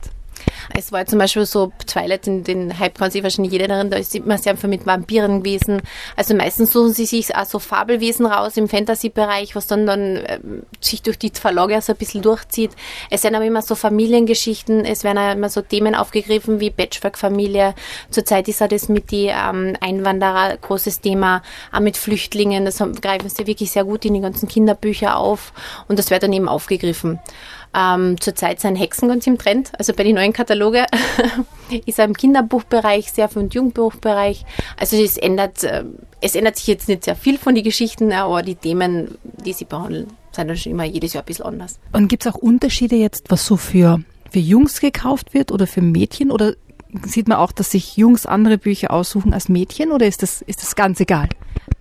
Es 0.75 0.92
war 0.92 1.06
zum 1.06 1.18
Beispiel 1.18 1.46
so, 1.46 1.73
Twilight, 1.87 2.26
den, 2.26 2.44
den 2.44 2.78
Hype 2.78 2.99
kann 2.99 3.11
sich 3.11 3.23
wahrscheinlich 3.23 3.52
jeder 3.52 3.68
darin, 3.68 3.90
da 3.90 3.96
ist 3.96 4.14
immer 4.14 4.38
sehr 4.38 4.56
viel 4.56 4.70
mit 4.70 4.87
Vampiren 4.87 5.42
gewesen. 5.42 5.82
Also 6.16 6.35
meistens 6.35 6.73
suchen 6.73 6.92
sie 6.92 7.06
sich 7.06 7.35
auch 7.35 7.44
so 7.44 7.58
Fabelwesen 7.58 8.26
raus 8.26 8.56
im 8.56 8.68
Fantasy-Bereich, 8.68 9.54
was 9.54 9.66
dann, 9.66 9.87
dann 9.87 10.16
äh, 10.16 10.40
sich 10.80 11.02
durch 11.02 11.18
die 11.18 11.30
Verlage 11.30 11.80
so 11.80 11.92
ein 11.92 11.99
bisschen 11.99 12.23
durchzieht. 12.23 12.73
Es 13.11 13.23
sind 13.23 13.35
aber 13.35 13.44
immer 13.44 13.62
so 13.62 13.75
Familiengeschichten, 13.75 14.85
es 14.85 15.04
werden 15.04 15.18
auch 15.18 15.32
immer 15.32 15.49
so 15.49 15.62
Themen 15.62 15.94
aufgegriffen 15.94 16.61
wie 16.61 16.70
Patchwork-Familie. 16.70 17.75
Zurzeit 18.11 18.49
ist 18.49 18.62
auch 18.62 18.68
das 18.68 18.88
mit 18.88 19.11
die 19.11 19.26
ähm, 19.26 19.76
Einwanderer 19.80 20.56
großes 20.56 21.00
Thema, 21.00 21.42
auch 21.73 21.80
mit 21.80 21.96
Flüchtlingen. 21.96 22.64
Das 22.64 22.78
greifen 22.78 23.28
sie 23.28 23.46
wirklich 23.46 23.70
sehr 23.70 23.85
gut 23.85 24.04
in 24.04 24.14
die 24.14 24.20
ganzen 24.20 24.49
Kinderbücher 24.49 25.16
auf 25.16 25.52
und 25.88 25.99
das 25.99 26.11
wird 26.11 26.23
dann 26.23 26.32
eben 26.32 26.49
aufgegriffen. 26.49 27.20
Ähm, 27.76 28.18
zurzeit 28.20 28.61
sind 28.61 28.76
Hexen 28.76 29.08
ganz 29.08 29.26
im 29.26 29.37
Trend. 29.38 29.73
Also 29.78 29.92
bei 29.92 30.02
den 30.02 30.14
neuen 30.14 30.32
Kataloge 30.56 30.86
ist 31.86 31.98
im 31.98 32.14
Kinderbuchbereich 32.14 33.12
sehr 33.12 33.28
viel 33.28 33.42
und 33.42 33.54
Jugendbuchbereich. 33.54 34.44
Also 34.78 34.96
es 34.96 35.16
ändert, 35.16 35.62
äh, 35.64 35.84
es 36.20 36.34
ändert 36.34 36.56
sich 36.56 36.66
jetzt 36.66 36.88
nicht 36.88 37.04
sehr 37.04 37.16
viel 37.16 37.38
von 37.38 37.54
den 37.54 37.64
Geschichten, 37.64 38.12
aber 38.12 38.42
die 38.42 38.54
Themen, 38.54 39.18
die 39.44 39.52
sie 39.52 39.66
behandeln, 39.66 40.06
sind 40.32 40.48
dann 40.48 40.56
schon 40.56 40.72
immer 40.72 40.84
jedes 40.84 41.12
Jahr 41.12 41.22
ein 41.22 41.26
bisschen 41.26 41.46
anders. 41.46 41.78
Und 41.92 42.08
gibt 42.08 42.26
es 42.26 42.32
auch 42.32 42.38
Unterschiede 42.38 42.96
jetzt, 42.96 43.30
was 43.30 43.46
so 43.46 43.56
für, 43.56 44.00
für 44.30 44.38
Jungs 44.38 44.80
gekauft 44.80 45.34
wird 45.34 45.52
oder 45.52 45.66
für 45.66 45.82
Mädchen? 45.82 46.30
Oder 46.30 46.54
sieht 47.04 47.28
man 47.28 47.38
auch, 47.38 47.52
dass 47.52 47.70
sich 47.70 47.96
Jungs 47.96 48.26
andere 48.26 48.58
Bücher 48.58 48.90
aussuchen 48.90 49.34
als 49.34 49.48
Mädchen 49.48 49.92
oder 49.92 50.06
ist 50.06 50.22
das, 50.22 50.42
ist 50.42 50.62
das 50.62 50.76
ganz 50.76 51.00
egal? 51.00 51.28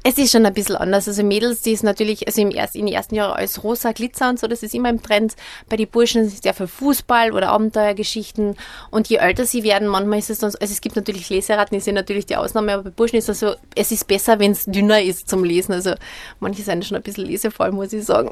Es 0.07 0.19
ist 0.19 0.31
schon 0.31 0.45
ein 0.45 0.53
bisschen 0.53 0.75
anders. 0.75 1.07
Also 1.07 1.23
Mädels, 1.23 1.61
die 1.61 1.71
ist 1.71 1.83
natürlich, 1.83 2.27
also 2.27 2.39
im 2.39 2.51
ersten, 2.51 2.77
in 2.77 2.85
den 2.85 2.93
ersten 2.93 3.15
Jahren 3.15 3.33
als 3.33 3.63
rosa 3.63 3.91
Glitzer 3.91 4.29
und 4.29 4.39
so, 4.39 4.45
das 4.45 4.61
ist 4.61 4.75
immer 4.75 4.89
im 4.89 5.01
Trend. 5.01 5.35
Bei 5.67 5.77
den 5.77 5.87
Burschen 5.87 6.21
ist 6.23 6.33
es 6.33 6.39
sehr 6.43 6.53
viel 6.53 6.67
Fußball 6.67 7.31
oder 7.31 7.49
Abenteuergeschichten. 7.49 8.55
Und 8.91 9.07
je 9.07 9.17
älter 9.17 9.45
sie 9.45 9.63
werden, 9.63 9.87
manchmal 9.87 10.19
ist 10.19 10.29
es 10.29 10.37
dann, 10.37 10.53
also 10.61 10.71
es 10.71 10.81
gibt 10.81 10.95
natürlich 10.95 11.29
Leseraten, 11.29 11.75
die 11.75 11.83
sind 11.83 11.95
natürlich 11.95 12.27
die 12.27 12.35
Ausnahme, 12.35 12.73
aber 12.73 12.83
bei 12.83 12.89
Burschen 12.91 13.17
ist 13.17 13.29
es 13.29 13.39
so, 13.39 13.55
es 13.75 13.91
ist 13.91 14.07
besser, 14.07 14.37
wenn 14.37 14.51
es 14.51 14.65
dünner 14.65 15.01
ist 15.01 15.27
zum 15.27 15.43
Lesen. 15.43 15.73
Also 15.73 15.95
manche 16.39 16.61
sind 16.61 16.85
schon 16.85 16.97
ein 16.97 17.03
bisschen 17.03 17.25
lesevoll, 17.25 17.71
muss 17.71 17.91
ich 17.91 18.05
sagen. 18.05 18.29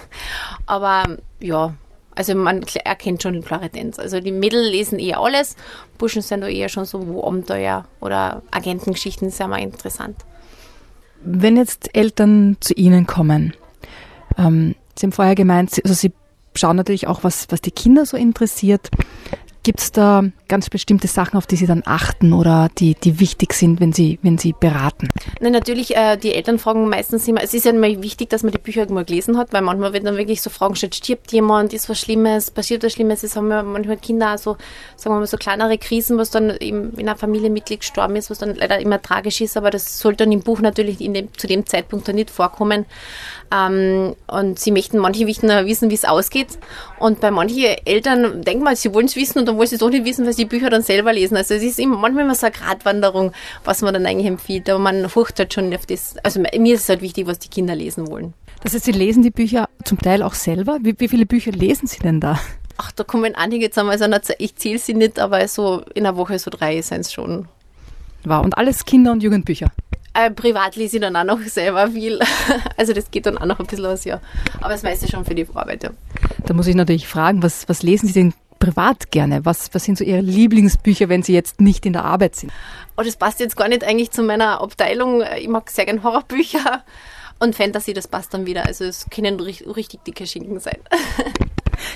aber 0.66 1.16
ja, 1.40 1.72
Also 2.18 2.34
man 2.34 2.64
erkennt 2.84 3.22
schon 3.22 3.44
klare 3.44 3.70
Tendenz. 3.70 4.00
Also 4.00 4.18
die 4.18 4.32
Mädel 4.32 4.60
lesen 4.60 4.98
eher 4.98 5.20
alles, 5.20 5.54
Burschen 5.98 6.20
sind 6.20 6.40
da 6.40 6.48
eher 6.48 6.68
schon 6.68 6.84
so 6.84 7.06
wo 7.06 7.22
Abenteuer 7.22 7.84
oder 8.00 8.42
Agentengeschichten 8.50 9.30
sehr 9.30 9.46
mal 9.46 9.60
interessant. 9.60 10.16
Wenn 11.22 11.56
jetzt 11.56 11.94
Eltern 11.94 12.56
zu 12.58 12.74
Ihnen 12.74 13.06
kommen, 13.06 13.54
ähm, 14.36 14.74
Sie 14.98 15.06
haben 15.06 15.12
vorher 15.12 15.36
gemeint, 15.36 15.80
also 15.84 15.94
Sie 15.94 16.12
schauen 16.56 16.74
natürlich 16.74 17.06
auch, 17.06 17.22
was, 17.22 17.46
was 17.50 17.60
die 17.60 17.70
Kinder 17.70 18.04
so 18.04 18.16
interessiert. 18.16 18.90
Gibt 19.62 19.78
es 19.78 19.92
da 19.92 20.24
ganz 20.48 20.70
bestimmte 20.70 21.06
Sachen, 21.06 21.36
auf 21.36 21.46
die 21.46 21.56
Sie 21.56 21.66
dann 21.66 21.82
achten 21.84 22.32
oder 22.32 22.68
die, 22.78 22.94
die 22.94 23.20
wichtig 23.20 23.52
sind, 23.52 23.80
wenn 23.80 23.92
Sie, 23.92 24.18
wenn 24.22 24.38
Sie 24.38 24.54
beraten? 24.58 25.08
Nein, 25.40 25.52
natürlich, 25.52 25.96
äh, 25.96 26.16
die 26.16 26.34
Eltern 26.34 26.58
fragen 26.58 26.88
meistens 26.88 27.28
immer, 27.28 27.42
es 27.42 27.54
ist 27.54 27.64
ja 27.64 27.72
immer 27.72 28.02
wichtig, 28.02 28.30
dass 28.30 28.42
man 28.42 28.52
die 28.52 28.58
Bücher 28.58 28.90
mal 28.90 29.04
gelesen 29.04 29.36
hat, 29.36 29.52
weil 29.52 29.62
manchmal 29.62 29.92
wird 29.92 30.06
dann 30.06 30.16
wirklich 30.16 30.42
so 30.42 30.50
Fragen 30.50 30.72
gestellt, 30.72 30.94
stirbt 30.94 31.32
jemand, 31.32 31.72
ist 31.72 31.88
was 31.88 32.00
Schlimmes, 32.00 32.50
passiert 32.50 32.82
was 32.82 32.92
Schlimmes, 32.92 33.22
es 33.22 33.36
haben 33.36 33.50
ja 33.50 33.62
manchmal 33.62 33.98
Kinder 33.98 34.34
auch 34.34 34.38
so, 34.38 34.56
sagen 34.96 35.14
wir 35.14 35.20
mal, 35.20 35.26
so 35.26 35.36
kleinere 35.36 35.78
Krisen, 35.78 36.18
was 36.18 36.30
dann 36.30 36.56
eben 36.58 36.92
in 36.94 37.08
einer 37.08 37.16
Familienmitglied 37.16 37.80
gestorben 37.80 38.16
ist, 38.16 38.30
was 38.30 38.38
dann 38.38 38.54
leider 38.54 38.78
immer 38.80 39.00
tragisch 39.00 39.40
ist, 39.40 39.56
aber 39.56 39.70
das 39.70 39.98
sollte 39.98 40.24
dann 40.24 40.32
im 40.32 40.40
Buch 40.40 40.60
natürlich 40.60 40.98
dem, 40.98 41.28
zu 41.36 41.46
dem 41.46 41.66
Zeitpunkt 41.66 42.08
dann 42.08 42.16
nicht 42.16 42.30
vorkommen. 42.30 42.86
Ähm, 43.50 44.14
und 44.26 44.58
sie 44.58 44.72
möchten, 44.72 44.98
manche 44.98 45.26
wissen, 45.26 45.90
wie 45.90 45.94
es 45.94 46.04
ausgeht. 46.04 46.58
Und 46.98 47.20
bei 47.20 47.30
manchen 47.30 47.64
Eltern 47.84 48.42
denken 48.42 48.62
mal, 48.62 48.76
sie 48.76 48.92
wollen 48.92 49.06
es 49.06 49.16
wissen 49.16 49.38
und 49.38 49.46
dann 49.46 49.56
wollen 49.56 49.68
sie 49.68 49.76
es 49.76 49.80
doch 49.80 49.90
nicht 49.90 50.04
wissen, 50.04 50.26
weil 50.26 50.34
die 50.38 50.44
Bücher 50.44 50.70
dann 50.70 50.82
selber 50.82 51.12
lesen. 51.12 51.36
Also 51.36 51.54
es 51.54 51.62
ist 51.62 51.78
immer, 51.78 51.98
manchmal 51.98 52.24
immer 52.24 52.34
so 52.34 52.46
eine 52.46 52.54
Gratwanderung, 52.54 53.32
was 53.64 53.82
man 53.82 53.92
dann 53.92 54.06
eigentlich 54.06 54.26
empfiehlt. 54.26 54.70
Aber 54.70 54.78
man 54.78 55.08
furcht 55.08 55.38
halt 55.38 55.52
schon 55.52 55.74
auf 55.74 55.86
das. 55.86 56.16
Also 56.22 56.40
mir 56.40 56.74
ist 56.74 56.82
es 56.82 56.88
halt 56.88 57.02
wichtig, 57.02 57.26
was 57.26 57.38
die 57.38 57.48
Kinder 57.48 57.74
lesen 57.74 58.08
wollen. 58.08 58.34
Das 58.62 58.74
heißt, 58.74 58.84
Sie 58.84 58.92
lesen 58.92 59.22
die 59.22 59.30
Bücher 59.30 59.68
zum 59.84 59.98
Teil 59.98 60.22
auch 60.22 60.34
selber. 60.34 60.78
Wie, 60.82 60.98
wie 60.98 61.08
viele 61.08 61.26
Bücher 61.26 61.52
lesen 61.52 61.86
Sie 61.86 62.00
denn 62.00 62.20
da? 62.20 62.40
Ach, 62.76 62.92
da 62.92 63.04
kommen 63.04 63.34
einige 63.34 63.70
zusammen. 63.70 63.90
Also 63.90 64.06
ich 64.38 64.56
zähle 64.56 64.78
sie 64.78 64.94
nicht, 64.94 65.18
aber 65.18 65.46
so 65.48 65.82
in 65.94 66.06
einer 66.06 66.16
Woche 66.16 66.38
so 66.38 66.50
drei 66.50 66.80
sind 66.80 67.00
es 67.00 67.12
schon. 67.12 67.48
Wow, 68.24 68.44
und 68.44 68.56
alles 68.56 68.84
Kinder- 68.84 69.12
und 69.12 69.22
Jugendbücher? 69.22 69.70
Äh, 70.14 70.30
privat 70.30 70.76
lese 70.76 70.96
ich 70.96 71.02
dann 71.02 71.16
auch 71.16 71.24
noch 71.24 71.40
selber 71.42 71.88
viel. 71.88 72.18
Also 72.76 72.92
das 72.92 73.10
geht 73.10 73.26
dann 73.26 73.38
auch 73.38 73.46
noch 73.46 73.58
ein 73.58 73.66
bisschen 73.66 73.86
aus, 73.86 74.04
ja. 74.04 74.20
Aber 74.60 74.70
das 74.70 74.84
meiste 74.84 75.08
schon 75.08 75.24
für 75.24 75.34
die 75.34 75.46
Arbeit, 75.52 75.82
ja. 75.82 75.90
Da 76.46 76.54
muss 76.54 76.68
ich 76.68 76.76
natürlich 76.76 77.08
fragen, 77.08 77.42
was, 77.42 77.68
was 77.68 77.82
lesen 77.82 78.06
Sie 78.06 78.12
denn 78.12 78.34
privat 78.58 79.10
gerne? 79.10 79.44
Was, 79.44 79.72
was 79.72 79.84
sind 79.84 79.98
so 79.98 80.04
Ihre 80.04 80.20
Lieblingsbücher, 80.20 81.08
wenn 81.08 81.22
Sie 81.22 81.32
jetzt 81.32 81.60
nicht 81.60 81.86
in 81.86 81.92
der 81.92 82.04
Arbeit 82.04 82.36
sind? 82.36 82.52
Oh, 82.96 83.02
das 83.02 83.16
passt 83.16 83.40
jetzt 83.40 83.56
gar 83.56 83.68
nicht 83.68 83.84
eigentlich 83.84 84.10
zu 84.10 84.22
meiner 84.22 84.60
Abteilung. 84.60 85.22
Ich 85.38 85.48
mag 85.48 85.70
sehr 85.70 85.84
gerne 85.86 86.02
Horrorbücher 86.02 86.84
und 87.38 87.54
Fantasy, 87.54 87.94
das 87.94 88.08
passt 88.08 88.34
dann 88.34 88.46
wieder. 88.46 88.66
Also 88.66 88.84
es 88.84 89.06
können 89.10 89.40
richtig 89.40 90.04
dicke 90.04 90.26
Schinken 90.26 90.60
sein. 90.60 90.78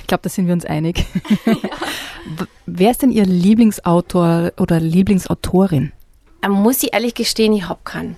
Ich 0.00 0.06
glaube, 0.06 0.22
da 0.22 0.28
sind 0.28 0.46
wir 0.46 0.54
uns 0.54 0.64
einig. 0.64 1.04
Ja. 1.46 2.36
Wer 2.66 2.92
ist 2.92 3.02
denn 3.02 3.10
Ihr 3.10 3.26
Lieblingsautor 3.26 4.52
oder 4.56 4.78
Lieblingsautorin? 4.78 5.92
Muss 6.48 6.82
ich 6.84 6.92
ehrlich 6.92 7.14
gestehen, 7.14 7.52
ich 7.52 7.68
habe 7.68 7.80
keinen. 7.82 8.16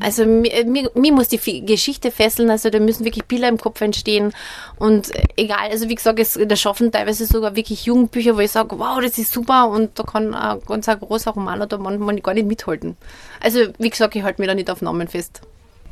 Also 0.00 0.26
mir, 0.26 0.64
mir, 0.64 0.90
mir, 0.94 1.12
muss 1.12 1.28
die 1.28 1.64
Geschichte 1.64 2.10
fesseln, 2.10 2.50
also 2.50 2.70
da 2.70 2.78
müssen 2.78 3.04
wirklich 3.04 3.24
Bilder 3.24 3.48
im 3.48 3.58
Kopf 3.58 3.80
entstehen 3.80 4.32
und 4.78 5.10
egal, 5.36 5.70
also 5.70 5.88
wie 5.88 5.94
gesagt, 5.94 6.18
es, 6.20 6.38
da 6.40 6.56
schaffen 6.56 6.92
teilweise 6.92 7.26
sogar 7.26 7.56
wirklich 7.56 7.86
Jugendbücher, 7.86 8.36
wo 8.36 8.40
ich 8.40 8.50
sage, 8.50 8.78
wow, 8.78 9.00
das 9.00 9.18
ist 9.18 9.32
super 9.32 9.68
und 9.68 9.98
da 9.98 10.04
kann 10.04 10.34
ein 10.34 10.60
ganz 10.66 10.88
ein 10.88 11.00
großer 11.00 11.32
Roman 11.32 11.62
oder 11.62 11.78
manchmal 11.78 12.20
gar 12.20 12.34
nicht 12.34 12.46
mithalten. 12.46 12.96
Also 13.40 13.60
wie 13.78 13.90
gesagt, 13.90 14.14
ich 14.14 14.22
halte 14.22 14.40
mich 14.40 14.48
da 14.48 14.54
nicht 14.54 14.70
auf 14.70 14.82
Namen 14.82 15.08
fest. 15.08 15.40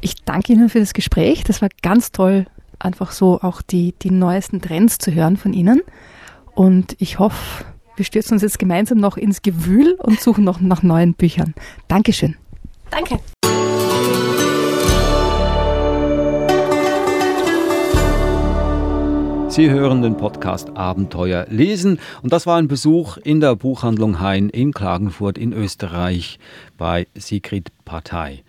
Ich 0.00 0.14
danke 0.24 0.52
Ihnen 0.52 0.68
für 0.68 0.80
das 0.80 0.92
Gespräch, 0.92 1.42
das 1.44 1.62
war 1.62 1.68
ganz 1.82 2.12
toll, 2.12 2.46
einfach 2.78 3.12
so 3.12 3.40
auch 3.42 3.62
die, 3.62 3.94
die 4.02 4.10
neuesten 4.10 4.60
Trends 4.60 4.98
zu 4.98 5.12
hören 5.12 5.36
von 5.36 5.52
Ihnen 5.52 5.82
und 6.54 6.96
ich 6.98 7.18
hoffe, 7.18 7.64
wir 7.96 8.04
stürzen 8.04 8.34
uns 8.34 8.42
jetzt 8.42 8.58
gemeinsam 8.58 8.98
noch 8.98 9.16
ins 9.16 9.42
Gewühl 9.42 9.94
und 9.94 10.20
suchen 10.20 10.44
noch 10.44 10.60
nach 10.60 10.82
neuen 10.82 11.14
Büchern. 11.14 11.54
Dankeschön. 11.88 12.36
Danke. 12.90 13.18
Sie 19.56 19.70
hören 19.70 20.02
den 20.02 20.18
Podcast 20.18 20.76
Abenteuer 20.76 21.46
lesen 21.48 21.98
und 22.20 22.34
das 22.34 22.46
war 22.46 22.58
ein 22.58 22.68
Besuch 22.68 23.16
in 23.16 23.40
der 23.40 23.56
Buchhandlung 23.56 24.20
Hein 24.20 24.50
in 24.50 24.74
Klagenfurt 24.74 25.38
in 25.38 25.54
Österreich 25.54 26.38
bei 26.76 27.06
Sigrid 27.14 27.72
Partei. 27.86 28.44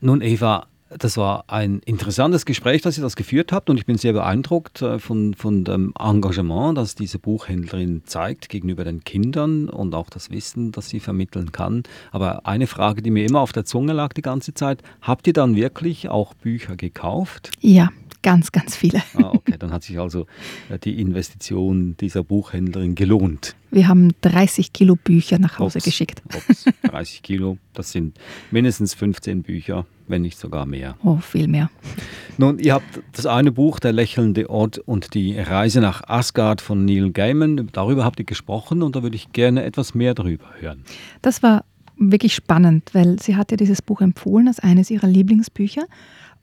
Nun 0.00 0.22
Eva, 0.22 0.68
das 0.88 1.18
war 1.18 1.44
ein 1.48 1.80
interessantes 1.84 2.46
Gespräch, 2.46 2.80
das 2.80 2.96
ihr 2.96 3.02
das 3.02 3.14
geführt 3.14 3.52
habt 3.52 3.68
und 3.68 3.76
ich 3.76 3.84
bin 3.84 3.98
sehr 3.98 4.14
beeindruckt 4.14 4.80
äh, 4.80 4.98
von, 4.98 5.34
von 5.34 5.64
dem 5.64 5.92
Engagement, 5.98 6.78
das 6.78 6.94
diese 6.94 7.18
Buchhändlerin 7.18 8.00
zeigt 8.06 8.48
gegenüber 8.48 8.84
den 8.84 9.04
Kindern 9.04 9.68
und 9.68 9.94
auch 9.94 10.08
das 10.08 10.30
Wissen, 10.30 10.72
das 10.72 10.88
sie 10.88 11.00
vermitteln 11.00 11.52
kann. 11.52 11.82
Aber 12.10 12.46
eine 12.46 12.66
Frage, 12.66 13.02
die 13.02 13.10
mir 13.10 13.26
immer 13.26 13.40
auf 13.40 13.52
der 13.52 13.66
Zunge 13.66 13.92
lag 13.92 14.14
die 14.14 14.22
ganze 14.22 14.54
Zeit, 14.54 14.82
habt 15.02 15.26
ihr 15.26 15.34
dann 15.34 15.56
wirklich 15.56 16.08
auch 16.08 16.32
Bücher 16.32 16.76
gekauft? 16.76 17.50
Ja, 17.60 17.90
Ganz, 18.26 18.50
ganz 18.50 18.74
viele. 18.74 19.00
Ah, 19.14 19.30
okay, 19.32 19.54
dann 19.56 19.70
hat 19.70 19.84
sich 19.84 20.00
also 20.00 20.26
äh, 20.68 20.80
die 20.80 21.00
Investition 21.00 21.96
dieser 22.00 22.24
Buchhändlerin 22.24 22.96
gelohnt. 22.96 23.54
Wir 23.70 23.86
haben 23.86 24.14
30 24.22 24.72
Kilo 24.72 24.96
Bücher 24.96 25.38
nach 25.38 25.60
Hause 25.60 25.78
ups, 25.78 25.84
geschickt. 25.84 26.22
Ups, 26.34 26.64
30 26.90 27.22
Kilo, 27.22 27.56
das 27.72 27.92
sind 27.92 28.18
mindestens 28.50 28.94
15 28.94 29.44
Bücher, 29.44 29.86
wenn 30.08 30.22
nicht 30.22 30.38
sogar 30.38 30.66
mehr. 30.66 30.96
Oh, 31.04 31.18
viel 31.18 31.46
mehr. 31.46 31.70
Nun, 32.36 32.58
ihr 32.58 32.74
habt 32.74 33.00
das 33.12 33.26
eine 33.26 33.52
Buch, 33.52 33.78
Der 33.78 33.92
lächelnde 33.92 34.50
Ort 34.50 34.78
und 34.78 35.14
die 35.14 35.38
Reise 35.38 35.80
nach 35.80 36.02
Asgard 36.08 36.60
von 36.60 36.84
Neil 36.84 37.12
Gaiman. 37.12 37.68
Darüber 37.70 38.04
habt 38.04 38.18
ihr 38.18 38.26
gesprochen 38.26 38.82
und 38.82 38.96
da 38.96 39.04
würde 39.04 39.14
ich 39.14 39.30
gerne 39.34 39.62
etwas 39.62 39.94
mehr 39.94 40.14
darüber 40.14 40.46
hören. 40.58 40.82
Das 41.22 41.44
war 41.44 41.64
wirklich 41.96 42.34
spannend, 42.34 42.90
weil 42.92 43.22
sie 43.22 43.36
hat 43.36 43.52
ja 43.52 43.56
dieses 43.56 43.82
Buch 43.82 44.00
empfohlen 44.00 44.48
als 44.48 44.58
eines 44.58 44.90
ihrer 44.90 45.06
Lieblingsbücher 45.06 45.86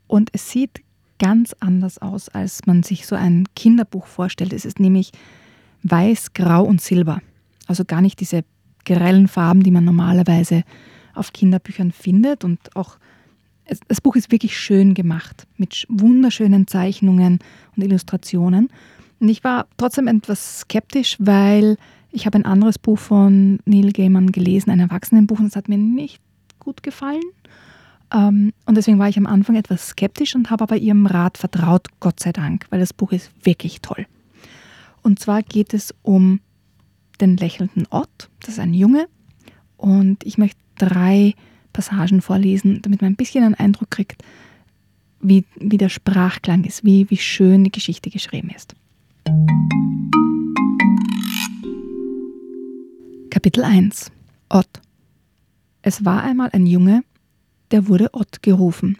und 0.07 0.29
es 0.31 0.49
sieht 0.49 0.81
ganz 1.23 1.55
anders 1.61 1.99
aus, 1.99 2.27
als 2.27 2.65
man 2.65 2.83
sich 2.83 3.07
so 3.07 3.15
ein 3.15 3.45
Kinderbuch 3.55 4.07
vorstellt. 4.07 4.51
Es 4.51 4.65
ist 4.65 4.79
nämlich 4.79 5.11
weiß, 5.83 6.33
grau 6.33 6.65
und 6.65 6.81
silber. 6.81 7.21
Also 7.65 7.85
gar 7.85 8.01
nicht 8.01 8.19
diese 8.19 8.43
grellen 8.83 9.29
Farben, 9.29 9.63
die 9.63 9.71
man 9.71 9.85
normalerweise 9.85 10.63
auf 11.15 11.31
Kinderbüchern 11.31 11.93
findet. 11.93 12.43
Und 12.43 12.75
auch 12.75 12.97
das 13.87 14.01
Buch 14.01 14.17
ist 14.17 14.33
wirklich 14.33 14.57
schön 14.59 14.93
gemacht, 14.93 15.47
mit 15.55 15.85
wunderschönen 15.87 16.67
Zeichnungen 16.67 17.39
und 17.77 17.83
Illustrationen. 17.83 18.67
Und 19.21 19.29
ich 19.29 19.45
war 19.45 19.67
trotzdem 19.77 20.07
etwas 20.07 20.59
skeptisch, 20.59 21.15
weil 21.19 21.77
ich 22.11 22.25
habe 22.25 22.37
ein 22.37 22.45
anderes 22.45 22.77
Buch 22.77 22.99
von 22.99 23.59
Neil 23.63 23.93
Gaiman 23.93 24.33
gelesen, 24.33 24.71
ein 24.71 24.81
Erwachsenenbuch, 24.81 25.39
und 25.39 25.45
das 25.45 25.55
hat 25.55 25.69
mir 25.69 25.77
nicht 25.77 26.21
gut 26.59 26.83
gefallen. 26.83 27.23
Ähm, 28.13 28.53
und 28.65 28.77
deswegen 28.77 28.99
war 28.99 29.09
ich 29.09 29.17
am 29.17 29.25
Anfang 29.25 29.55
etwas 29.55 29.89
skeptisch 29.89 30.35
und 30.35 30.49
habe 30.49 30.63
aber 30.63 30.77
ihrem 30.77 31.05
Rat 31.05 31.37
vertraut, 31.37 31.87
Gott 31.99 32.19
sei 32.19 32.31
Dank, 32.31 32.67
weil 32.69 32.79
das 32.79 32.93
Buch 32.93 33.11
ist 33.11 33.31
wirklich 33.43 33.81
toll. 33.81 34.05
Und 35.01 35.19
zwar 35.19 35.41
geht 35.41 35.73
es 35.73 35.93
um 36.03 36.39
den 37.19 37.37
lächelnden 37.37 37.87
Ott, 37.89 38.29
das 38.39 38.51
ist 38.51 38.59
ein 38.59 38.73
Junge. 38.73 39.07
Und 39.77 40.23
ich 40.25 40.37
möchte 40.37 40.59
drei 40.77 41.33
Passagen 41.73 42.21
vorlesen, 42.21 42.81
damit 42.81 43.01
man 43.01 43.11
ein 43.11 43.15
bisschen 43.15 43.43
einen 43.43 43.55
Eindruck 43.55 43.91
kriegt, 43.91 44.23
wie, 45.19 45.45
wie 45.55 45.77
der 45.77 45.89
Sprachklang 45.89 46.63
ist, 46.63 46.83
wie, 46.83 47.09
wie 47.09 47.17
schön 47.17 47.63
die 47.63 47.71
Geschichte 47.71 48.09
geschrieben 48.09 48.51
ist. 48.55 48.75
Kapitel 53.29 53.63
1 53.63 54.11
Ott 54.49 54.81
Es 55.81 56.05
war 56.05 56.23
einmal 56.23 56.49
ein 56.53 56.67
Junge, 56.67 57.03
der 57.73 57.87
wurde 57.87 58.13
Ott 58.13 58.43
gerufen, 58.43 58.97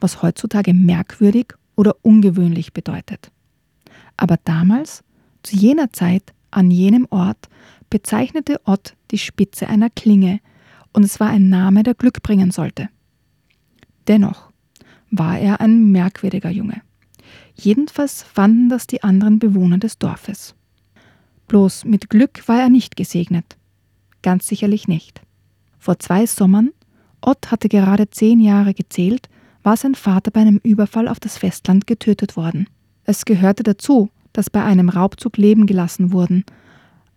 was 0.00 0.22
heutzutage 0.22 0.72
merkwürdig 0.72 1.52
oder 1.76 1.94
ungewöhnlich 2.00 2.72
bedeutet. 2.72 3.30
Aber 4.16 4.38
damals, 4.42 5.04
zu 5.42 5.54
jener 5.54 5.92
Zeit, 5.92 6.32
an 6.50 6.70
jenem 6.70 7.06
Ort, 7.10 7.48
bezeichnete 7.90 8.58
Ott 8.64 8.96
die 9.10 9.18
Spitze 9.18 9.68
einer 9.68 9.90
Klinge, 9.90 10.40
und 10.94 11.04
es 11.04 11.20
war 11.20 11.28
ein 11.28 11.50
Name, 11.50 11.82
der 11.82 11.92
Glück 11.92 12.22
bringen 12.22 12.50
sollte. 12.50 12.88
Dennoch 14.08 14.50
war 15.10 15.38
er 15.38 15.60
ein 15.60 15.92
merkwürdiger 15.92 16.48
Junge. 16.48 16.80
Jedenfalls 17.54 18.22
fanden 18.22 18.70
das 18.70 18.86
die 18.86 19.02
anderen 19.02 19.38
Bewohner 19.38 19.76
des 19.76 19.98
Dorfes. 19.98 20.54
Bloß 21.48 21.84
mit 21.84 22.08
Glück 22.08 22.48
war 22.48 22.60
er 22.60 22.70
nicht 22.70 22.96
gesegnet. 22.96 23.58
Ganz 24.22 24.46
sicherlich 24.46 24.88
nicht. 24.88 25.20
Vor 25.78 25.98
zwei 25.98 26.24
Sommern 26.24 26.70
Ott 27.26 27.50
hatte 27.50 27.68
gerade 27.68 28.08
zehn 28.08 28.40
Jahre 28.40 28.72
gezählt, 28.72 29.28
war 29.62 29.76
sein 29.76 29.94
Vater 29.94 30.30
bei 30.30 30.40
einem 30.40 30.60
Überfall 30.62 31.08
auf 31.08 31.20
das 31.20 31.36
Festland 31.36 31.86
getötet 31.86 32.38
worden. 32.38 32.66
Es 33.04 33.26
gehörte 33.26 33.62
dazu, 33.62 34.08
dass 34.32 34.48
bei 34.48 34.64
einem 34.64 34.88
Raubzug 34.88 35.36
Leben 35.36 35.66
gelassen 35.66 36.12
wurden. 36.12 36.44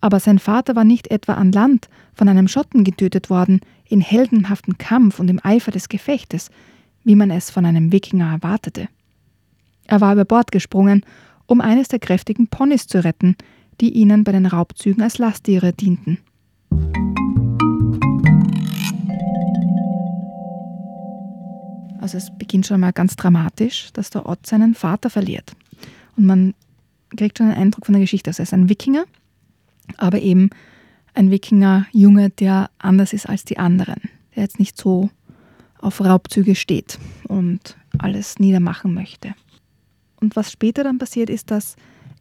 Aber 0.02 0.20
sein 0.20 0.40
Vater 0.40 0.76
war 0.76 0.84
nicht 0.84 1.12
etwa 1.12 1.36
an 1.36 1.54
Land 1.54 1.88
von 2.14 2.28
einem 2.28 2.50
Schotten 2.50 2.84
getötet 2.84 3.30
worden, 3.30 3.62
in 3.88 4.02
heldenhaftem 4.02 4.78
Kampf 4.78 5.20
und 5.20 5.30
im 5.30 5.40
Eifer 5.42 5.72
des 5.72 5.88
Gefechtes, 5.88 6.52
wie 7.06 7.16
man 7.16 7.32
es 7.32 7.50
von 7.50 7.66
einem 7.66 7.94
Wikinger 7.94 8.34
erwartete. 8.34 8.90
Er 9.88 10.02
war 10.02 10.12
über 10.12 10.26
Bord 10.26 10.52
gesprungen 10.52 11.06
um 11.50 11.62
eines 11.62 11.88
der 11.88 12.00
kräftigen 12.00 12.48
Ponys 12.48 12.86
zu 12.86 13.04
retten, 13.04 13.36
die 13.82 13.92
ihnen 13.94 14.24
bei 14.24 14.32
den 14.32 14.46
Raubzügen 14.46 15.02
als 15.02 15.18
Lasttiere 15.18 15.74
dienten. 15.74 16.20
Also 22.10 22.18
es 22.18 22.36
beginnt 22.36 22.66
schon 22.66 22.80
mal 22.80 22.92
ganz 22.92 23.16
dramatisch, 23.16 23.94
dass 23.94 24.10
der 24.10 24.26
Ott 24.26 24.48
seinen 24.48 24.74
Vater 24.74 25.12
verliert. 25.12 25.52
Und 26.18 26.26
man 26.26 26.56
kriegt 27.16 27.38
schon 27.38 27.50
einen 27.50 27.62
Eindruck 27.62 27.86
von 27.86 27.94
der 27.94 28.02
Geschichte. 28.02 28.32
Also 28.32 28.42
er 28.42 28.46
ist 28.46 28.54
ein 28.56 28.68
Wikinger, 28.68 29.06
aber 29.98 30.20
eben 30.20 30.50
ein 31.14 31.30
Wikinger-Junge, 31.30 32.32
der 32.32 32.72
anders 32.80 33.14
ist 33.14 33.30
als 33.30 33.46
die 33.46 33.60
anderen, 33.60 34.02
der 34.36 34.42
jetzt 34.42 34.58
nicht 34.58 34.76
so 34.76 35.12
auf 35.78 36.02
Raubzüge 36.02 36.56
steht 36.56 36.98
und 37.28 37.78
alles 38.00 38.40
niedermachen 38.40 38.92
möchte. 38.96 39.36
Und 40.20 40.36
was 40.36 40.52
später 40.52 40.84
dann 40.84 40.98
passiert, 40.98 41.30
ist, 41.30 41.52
dass 41.52 41.76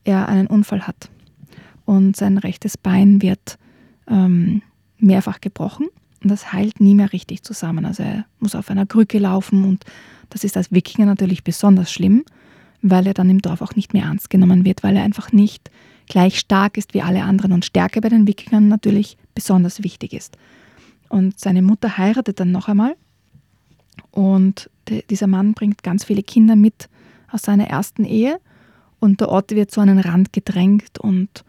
er 0.05 0.29
einen 0.29 0.49
Unfall 0.49 0.87
hat 0.87 1.09
und 1.87 2.15
sein 2.15 2.37
rechtes 2.37 2.77
Bein 2.77 3.23
wird 3.23 3.59
ähm, 4.07 4.61
mehrfach 4.99 5.41
gebrochen 5.41 5.87
das 6.23 6.53
heilt 6.53 6.81
nie 6.81 6.95
mehr 6.95 7.13
richtig 7.13 7.43
zusammen. 7.43 7.85
Also 7.85 8.03
er 8.03 8.25
muss 8.41 8.55
auf 8.55 8.71
einer 8.71 8.87
Krücke 8.87 9.19
laufen 9.19 9.65
und 9.65 9.85
das 10.31 10.45
ist 10.45 10.57
als 10.57 10.73
Wikinger 10.73 11.07
natürlich 11.07 11.45
besonders 11.45 11.93
schlimm, 11.93 12.25
weil 12.83 13.07
er 13.07 13.15
dann 13.15 13.31
im 13.31 13.41
Dorf 13.41 13.63
auch 13.63 13.75
nicht 13.75 13.93
mehr 13.93 14.05
ernst 14.05 14.31
genommen 14.31 14.65
wird, 14.65 14.83
weil 14.83 14.97
er 14.97 15.05
einfach 15.05 15.33
nicht 15.33 15.71
gleich 16.07 16.39
stark 16.39 16.77
ist 16.77 16.95
wie 16.95 17.03
alle 17.03 17.23
anderen 17.23 17.53
und 17.53 17.65
Stärke 17.65 18.01
bei 18.01 18.09
den 18.09 18.27
Wikingern 18.27 18.69
natürlich 18.69 19.17
besonders 19.35 19.83
wichtig 19.83 20.13
ist. 20.13 20.37
Und 21.09 21.39
seine 21.39 21.63
Mutter 21.63 21.97
heiratet 21.97 22.41
dann 22.41 22.51
noch 22.51 22.69
einmal 22.69 22.97
und 24.11 24.71
dieser 25.11 25.27
Mann 25.27 25.55
bringt 25.55 25.83
ganz 25.83 26.05
viele 26.05 26.23
Kinder 26.23 26.57
mit 26.57 26.89
aus 27.31 27.43
seiner 27.43 27.69
ersten 27.69 28.05
Ehe 28.05 28.41
und 29.01 29.21
der 29.21 29.29
Ort 29.29 29.51
wird 29.53 29.71
so 29.71 29.81
an 29.81 29.89
den 29.89 29.99
Rand 30.01 30.33
gedrängt 30.33 30.99
und 30.99 31.45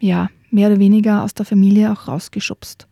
ja, 0.00 0.28
mehr 0.50 0.70
oder 0.70 0.78
weniger 0.78 1.22
aus 1.22 1.34
der 1.34 1.46
Familie 1.46 1.92
auch 1.92 2.08
rausgeschubst. 2.08 2.86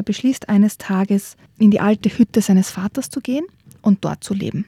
Er 0.00 0.02
beschließt 0.02 0.48
eines 0.48 0.78
Tages, 0.78 1.36
in 1.58 1.70
die 1.70 1.78
alte 1.78 2.08
Hütte 2.08 2.40
seines 2.40 2.70
Vaters 2.70 3.10
zu 3.10 3.20
gehen 3.20 3.44
und 3.82 4.02
dort 4.02 4.24
zu 4.24 4.32
leben. 4.32 4.64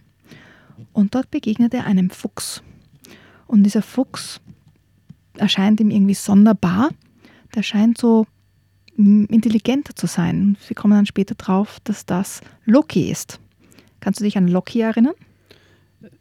Und 0.93 1.15
dort 1.15 1.31
begegnet 1.31 1.73
er 1.73 1.87
einem 1.87 2.11
Fuchs. 2.11 2.63
Und 3.47 3.63
dieser 3.63 3.81
Fuchs 3.81 4.43
erscheint 5.39 5.81
ihm 5.81 5.91
irgendwie 5.91 6.13
sonderbar. 6.13 6.91
Der 7.55 7.63
scheint 7.63 7.97
so 7.97 8.27
intelligenter 8.99 9.97
zu 9.97 10.07
sein. 10.07 10.59
Wir 10.69 10.75
kommen 10.75 10.93
dann 10.93 11.07
später 11.07 11.35
drauf, 11.35 11.79
dass 11.85 12.05
das 12.05 12.43
Loki 12.67 13.11
ist. 13.11 13.41
Kannst 14.01 14.21
du 14.21 14.25
dich 14.25 14.37
an 14.37 14.49
Loki 14.49 14.81
erinnern? 14.81 15.15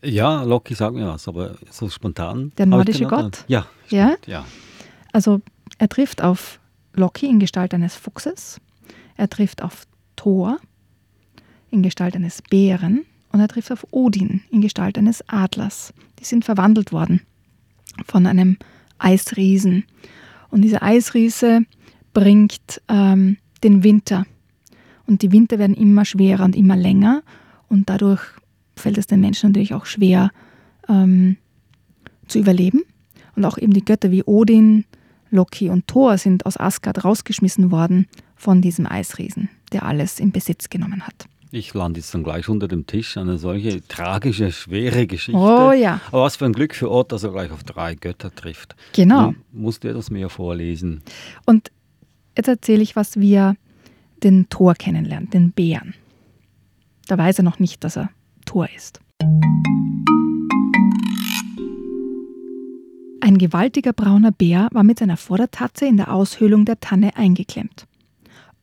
Ja, 0.02 0.44
Loki 0.44 0.74
sagt 0.74 0.96
mir 0.96 1.08
was, 1.08 1.28
aber 1.28 1.58
so 1.70 1.90
spontan. 1.90 2.54
Der 2.58 2.66
nordische 2.66 3.08
Gott? 3.08 3.44
Ja, 3.50 3.68
stimmt, 3.88 4.26
ja. 4.28 4.40
ja. 4.40 4.46
Also 5.12 5.42
er 5.80 5.90
trifft 5.90 6.22
auf 6.24 6.62
Loki 6.94 7.26
in 7.26 7.42
Gestalt 7.42 7.74
eines 7.74 7.98
Fuchses, 7.98 8.62
er 9.18 9.30
trifft 9.30 9.62
auf 9.62 9.88
Thor 10.16 10.60
in 11.70 11.84
Gestalt 11.84 12.16
eines 12.16 12.42
Bären 12.42 13.06
und 13.32 13.40
er 13.40 13.48
trifft 13.48 13.72
auf 13.72 13.86
Odin 13.92 14.42
in 14.52 14.62
Gestalt 14.62 14.98
eines 14.98 15.28
Adlers. 15.28 15.94
Die 16.20 16.26
sind 16.26 16.46
verwandelt 16.46 16.92
worden 16.92 17.22
von 18.06 18.26
einem 18.26 18.58
Eisriesen. 19.00 19.86
Und 20.50 20.62
dieser 20.62 20.84
Eisriese 20.84 21.66
bringt 22.14 22.82
ähm, 22.88 23.38
den 23.64 23.84
Winter. 23.84 24.26
Und 25.08 25.22
die 25.22 25.32
Winter 25.32 25.60
werden 25.60 25.76
immer 25.76 26.06
schwerer 26.06 26.46
und 26.46 26.56
immer 26.56 26.76
länger. 26.76 27.24
Und 27.70 27.90
dadurch 27.90 28.22
fällt 28.76 28.98
es 28.98 29.08
den 29.08 29.22
Menschen 29.22 29.50
natürlich 29.50 29.74
auch 29.74 29.86
schwer 29.86 30.32
ähm, 30.88 31.38
zu 32.28 32.40
überleben. 32.40 32.84
Und 33.36 33.46
auch 33.46 33.58
eben 33.58 33.74
die 33.74 33.86
Götter 33.86 34.12
wie 34.12 34.24
Odin, 34.24 34.86
Loki 35.32 35.70
und 35.70 35.88
Thor 35.88 36.18
sind 36.18 36.46
aus 36.46 36.58
Asgard 36.58 37.04
rausgeschmissen 37.04 37.72
worden 37.72 38.08
von 38.36 38.62
diesem 38.62 38.86
Eisriesen, 38.86 39.50
der 39.72 39.84
alles 39.84 40.20
in 40.20 40.32
Besitz 40.32 40.70
genommen 40.70 41.08
hat. 41.08 41.26
Ich 41.54 41.74
lande 41.74 42.00
jetzt 42.00 42.14
dann 42.14 42.24
gleich 42.24 42.48
unter 42.48 42.68
dem 42.68 42.88
Tisch. 42.88 43.18
Eine 43.18 43.38
solche 43.38 43.86
tragische, 43.86 44.52
schwere 44.52 45.06
Geschichte. 45.06 45.38
Oh 45.38 45.74
ja. 45.74 46.00
Aber 46.08 46.24
was 46.24 46.38
für 46.38 46.46
ein 46.46 46.54
Glück 46.54 46.74
für 46.74 46.90
Ort, 46.90 47.12
dass 47.12 47.24
er 47.24 47.32
gleich 47.32 47.52
auf 47.52 47.64
drei 47.64 47.96
Götter 47.96 48.34
trifft. 48.34 48.76
Genau. 48.94 49.24
Nun 49.24 49.36
musst 49.52 49.84
du 49.84 49.94
das 49.94 50.12
mehr 50.12 50.30
vorlesen. 50.30 51.02
Und 51.46 51.72
jetzt 52.38 52.48
erzähle 52.48 52.84
ich, 52.84 52.96
was 52.96 53.20
wir 53.20 53.56
den 54.24 54.48
Thor 54.48 54.76
kennenlernen, 54.76 55.30
den 55.30 55.52
Bären. 55.52 55.94
Da 57.08 57.18
weiß 57.18 57.40
er 57.40 57.44
noch 57.44 57.60
nicht, 57.60 57.84
dass 57.84 57.98
er 57.98 58.10
Thor 58.46 58.70
ist. 58.74 59.02
Ein 63.24 63.38
gewaltiger 63.38 63.94
brauner 63.94 64.32
Bär 64.32 64.68
war 64.72 64.84
mit 64.84 64.98
seiner 64.98 65.16
Vordertatze 65.16 65.86
in 65.86 65.96
der 65.96 66.12
Aushöhlung 66.12 66.66
der 66.66 66.80
Tanne 66.80 67.16
eingeklemmt. 67.16 67.86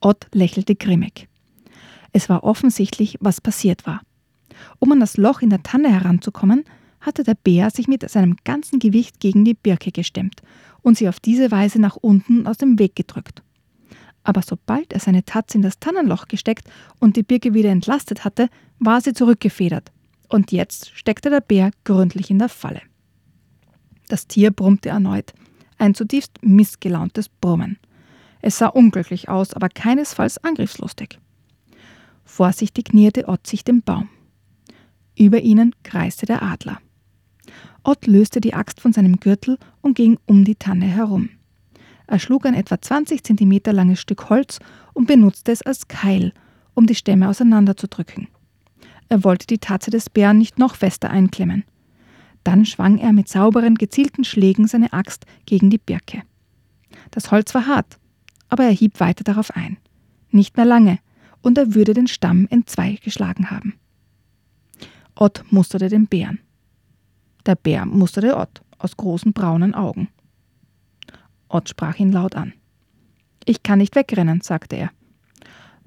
Ott 0.01 0.27
lächelte 0.33 0.75
grimmig. 0.75 1.29
Es 2.11 2.27
war 2.27 2.43
offensichtlich, 2.43 3.17
was 3.21 3.39
passiert 3.39 3.87
war. 3.87 4.01
Um 4.79 4.91
an 4.91 4.99
das 4.99 5.15
Loch 5.15 5.41
in 5.41 5.49
der 5.49 5.63
Tanne 5.63 5.89
heranzukommen, 5.89 6.65
hatte 6.99 7.23
der 7.23 7.35
Bär 7.35 7.69
sich 7.69 7.87
mit 7.87 8.07
seinem 8.09 8.35
ganzen 8.43 8.79
Gewicht 8.79 9.21
gegen 9.21 9.45
die 9.45 9.53
Birke 9.53 9.93
gestemmt 9.93 10.41
und 10.81 10.97
sie 10.97 11.07
auf 11.07 11.21
diese 11.21 11.51
Weise 11.51 11.79
nach 11.79 11.95
unten 11.95 12.45
aus 12.45 12.57
dem 12.57 12.77
Weg 12.79 12.97
gedrückt. 12.97 13.41
Aber 14.23 14.41
sobald 14.41 14.91
er 14.91 14.99
seine 14.99 15.23
Tatze 15.23 15.57
in 15.57 15.61
das 15.61 15.79
Tannenloch 15.79 16.27
gesteckt 16.27 16.69
und 16.99 17.15
die 17.15 17.23
Birke 17.23 17.53
wieder 17.53 17.69
entlastet 17.69 18.25
hatte, 18.25 18.49
war 18.77 18.99
sie 18.99 19.13
zurückgefedert. 19.13 19.93
Und 20.27 20.51
jetzt 20.51 20.91
steckte 20.97 21.29
der 21.29 21.39
Bär 21.39 21.71
gründlich 21.85 22.29
in 22.29 22.39
der 22.39 22.49
Falle. 22.49 22.81
Das 24.09 24.27
Tier 24.27 24.51
brummte 24.51 24.89
erneut. 24.89 25.33
Ein 25.77 25.95
zutiefst 25.95 26.39
missgelauntes 26.41 27.29
Brummen. 27.29 27.77
Es 28.41 28.57
sah 28.57 28.67
unglücklich 28.67 29.29
aus, 29.29 29.53
aber 29.53 29.69
keinesfalls 29.69 30.43
angriffslustig. 30.43 31.19
Vorsichtig 32.25 32.93
näherte 32.93 33.27
Ott 33.27 33.47
sich 33.47 33.63
dem 33.63 33.81
Baum. 33.81 34.09
Über 35.17 35.41
ihnen 35.41 35.75
kreiste 35.83 36.25
der 36.25 36.41
Adler. 36.41 36.79
Ott 37.83 38.07
löste 38.07 38.41
die 38.41 38.53
Axt 38.53 38.81
von 38.81 38.93
seinem 38.93 39.19
Gürtel 39.19 39.57
und 39.81 39.95
ging 39.95 40.19
um 40.25 40.43
die 40.43 40.55
Tanne 40.55 40.85
herum. 40.85 41.29
Er 42.07 42.19
schlug 42.19 42.45
ein 42.45 42.55
etwa 42.55 42.81
20 42.81 43.23
cm 43.23 43.61
langes 43.65 44.01
Stück 44.01 44.29
Holz 44.29 44.59
und 44.93 45.07
benutzte 45.07 45.51
es 45.51 45.61
als 45.61 45.87
Keil, 45.87 46.33
um 46.73 46.87
die 46.87 46.95
Stämme 46.95 47.29
auseinanderzudrücken. 47.29 48.27
Er 49.09 49.23
wollte 49.23 49.45
die 49.45 49.59
Tatze 49.59 49.91
des 49.91 50.09
Bären 50.09 50.39
nicht 50.39 50.57
noch 50.57 50.75
fester 50.75 51.09
einklemmen. 51.11 51.63
Dann 52.43 52.65
schwang 52.65 52.97
er 52.97 53.13
mit 53.13 53.27
sauberen, 53.27 53.75
gezielten 53.75 54.23
Schlägen 54.23 54.67
seine 54.67 54.93
Axt 54.93 55.25
gegen 55.45 55.69
die 55.69 55.77
Birke. 55.77 56.23
Das 57.11 57.31
Holz 57.31 57.53
war 57.53 57.67
hart, 57.67 57.99
aber 58.47 58.63
er 58.63 58.71
hieb 58.71 58.99
weiter 58.99 59.23
darauf 59.23 59.55
ein. 59.55 59.77
Nicht 60.31 60.57
mehr 60.57 60.65
lange, 60.65 60.99
und 61.41 61.57
er 61.57 61.73
würde 61.73 61.93
den 61.93 62.07
Stamm 62.07 62.47
in 62.49 62.67
zwei 62.67 62.95
geschlagen 62.95 63.49
haben. 63.49 63.75
Ott 65.15 65.43
musterte 65.49 65.89
den 65.89 66.07
Bären. 66.07 66.39
Der 67.45 67.55
Bär 67.55 67.85
musterte 67.85 68.37
Ott 68.37 68.61
aus 68.77 68.97
großen 68.97 69.33
braunen 69.33 69.73
Augen. 69.73 70.09
Ott 71.47 71.69
sprach 71.69 71.97
ihn 71.97 72.11
laut 72.11 72.35
an. 72.35 72.53
Ich 73.45 73.63
kann 73.63 73.79
nicht 73.79 73.95
wegrennen, 73.95 74.41
sagte 74.41 74.75
er. 74.75 74.91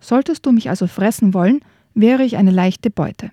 Solltest 0.00 0.44
du 0.44 0.52
mich 0.52 0.68
also 0.68 0.86
fressen 0.86 1.32
wollen, 1.32 1.60
wäre 1.94 2.24
ich 2.24 2.36
eine 2.36 2.50
leichte 2.50 2.90
Beute. 2.90 3.30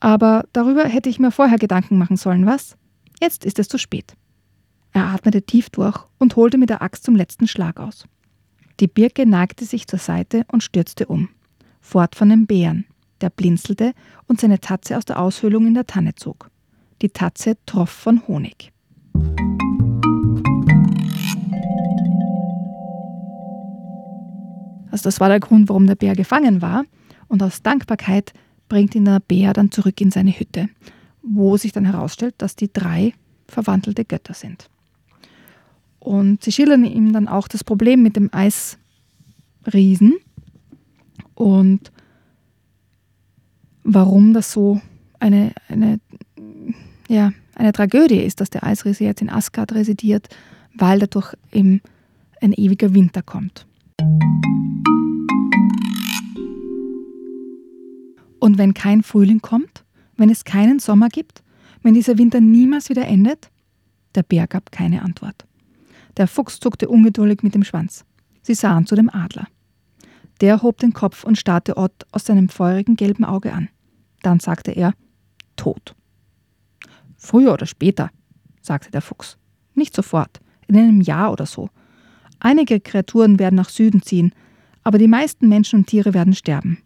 Aber 0.00 0.44
darüber 0.52 0.84
hätte 0.84 1.08
ich 1.08 1.18
mir 1.18 1.30
vorher 1.30 1.58
Gedanken 1.58 1.98
machen 1.98 2.16
sollen, 2.16 2.46
was? 2.46 2.76
Jetzt 3.20 3.44
ist 3.44 3.58
es 3.58 3.68
zu 3.68 3.78
spät. 3.78 4.14
Er 4.92 5.06
atmete 5.06 5.42
tief 5.42 5.70
durch 5.70 5.98
und 6.18 6.36
holte 6.36 6.58
mit 6.58 6.70
der 6.70 6.82
Axt 6.82 7.04
zum 7.04 7.16
letzten 7.16 7.48
Schlag 7.48 7.78
aus. 7.78 8.06
Die 8.80 8.88
Birke 8.88 9.26
neigte 9.26 9.64
sich 9.64 9.86
zur 9.86 9.98
Seite 9.98 10.44
und 10.52 10.62
stürzte 10.62 11.06
um. 11.06 11.28
Fort 11.80 12.14
von 12.14 12.28
dem 12.28 12.46
Bären, 12.46 12.84
der 13.20 13.30
blinzelte 13.30 13.92
und 14.26 14.40
seine 14.40 14.60
Tatze 14.60 14.96
aus 14.96 15.04
der 15.04 15.20
Aushöhlung 15.20 15.66
in 15.66 15.74
der 15.74 15.86
Tanne 15.86 16.14
zog. 16.14 16.50
Die 17.02 17.10
Tatze 17.10 17.56
troff 17.64 17.90
von 17.90 18.26
Honig. 18.26 18.72
Also 24.90 25.04
das 25.04 25.20
war 25.20 25.28
der 25.28 25.40
Grund, 25.40 25.68
warum 25.68 25.86
der 25.86 25.94
Bär 25.94 26.14
gefangen 26.14 26.62
war. 26.62 26.84
Und 27.28 27.42
aus 27.42 27.62
Dankbarkeit 27.62 28.32
bringt 28.68 28.94
ihn 28.94 29.04
der 29.04 29.20
Bär 29.20 29.52
dann 29.52 29.70
zurück 29.70 30.00
in 30.00 30.10
seine 30.10 30.32
Hütte, 30.32 30.68
wo 31.22 31.56
sich 31.56 31.72
dann 31.72 31.84
herausstellt, 31.84 32.34
dass 32.38 32.56
die 32.56 32.72
drei 32.72 33.14
verwandelte 33.48 34.04
Götter 34.04 34.34
sind. 34.34 34.68
Und 35.98 36.44
sie 36.44 36.52
schildern 36.52 36.84
ihm 36.84 37.12
dann 37.12 37.28
auch 37.28 37.48
das 37.48 37.64
Problem 37.64 38.02
mit 38.02 38.16
dem 38.16 38.30
Eisriesen 38.32 40.16
und 41.34 41.90
warum 43.82 44.34
das 44.34 44.52
so 44.52 44.80
eine, 45.18 45.52
eine, 45.68 46.00
ja, 47.08 47.32
eine 47.54 47.72
Tragödie 47.72 48.20
ist, 48.20 48.40
dass 48.40 48.50
der 48.50 48.64
Eisriese 48.64 49.04
jetzt 49.04 49.22
in 49.22 49.30
Asgard 49.30 49.72
residiert, 49.72 50.28
weil 50.74 50.98
dadurch 50.98 51.34
eben 51.52 51.80
ein 52.40 52.52
ewiger 52.52 52.94
Winter 52.94 53.22
kommt. 53.22 53.66
Und 58.46 58.58
wenn 58.58 58.74
kein 58.74 59.02
Frühling 59.02 59.40
kommt, 59.40 59.84
wenn 60.16 60.30
es 60.30 60.44
keinen 60.44 60.78
Sommer 60.78 61.08
gibt, 61.08 61.42
wenn 61.82 61.94
dieser 61.94 62.16
Winter 62.16 62.40
niemals 62.40 62.88
wieder 62.88 63.04
endet, 63.04 63.50
Der 64.14 64.22
Bär 64.22 64.46
gab 64.46 64.70
keine 64.70 65.02
Antwort. 65.02 65.48
Der 66.16 66.28
Fuchs 66.28 66.60
zuckte 66.60 66.88
ungeduldig 66.88 67.42
mit 67.42 67.56
dem 67.56 67.64
Schwanz. 67.64 68.04
Sie 68.42 68.54
sahen 68.54 68.86
zu 68.86 68.94
dem 68.94 69.10
Adler. 69.10 69.48
Der 70.40 70.62
hob 70.62 70.78
den 70.78 70.92
Kopf 70.92 71.24
und 71.24 71.36
starrte 71.36 71.76
Ott 71.76 72.06
aus 72.12 72.24
seinem 72.26 72.48
feurigen 72.48 72.94
gelben 72.94 73.24
Auge 73.24 73.52
an. 73.52 73.68
Dann 74.22 74.38
sagte 74.38 74.70
er, 74.70 74.94
tot. 75.56 75.96
Früher 77.16 77.52
oder 77.52 77.66
später, 77.66 78.10
sagte 78.62 78.92
der 78.92 79.02
Fuchs. 79.02 79.38
Nicht 79.74 79.92
sofort, 79.92 80.38
in 80.68 80.76
einem 80.76 81.00
Jahr 81.00 81.32
oder 81.32 81.46
so. 81.46 81.68
Einige 82.38 82.78
Kreaturen 82.78 83.40
werden 83.40 83.56
nach 83.56 83.70
Süden 83.70 84.02
ziehen, 84.02 84.32
aber 84.84 84.98
die 84.98 85.08
meisten 85.08 85.48
Menschen 85.48 85.80
und 85.80 85.86
Tiere 85.88 86.14
werden 86.14 86.32
sterben. 86.32 86.85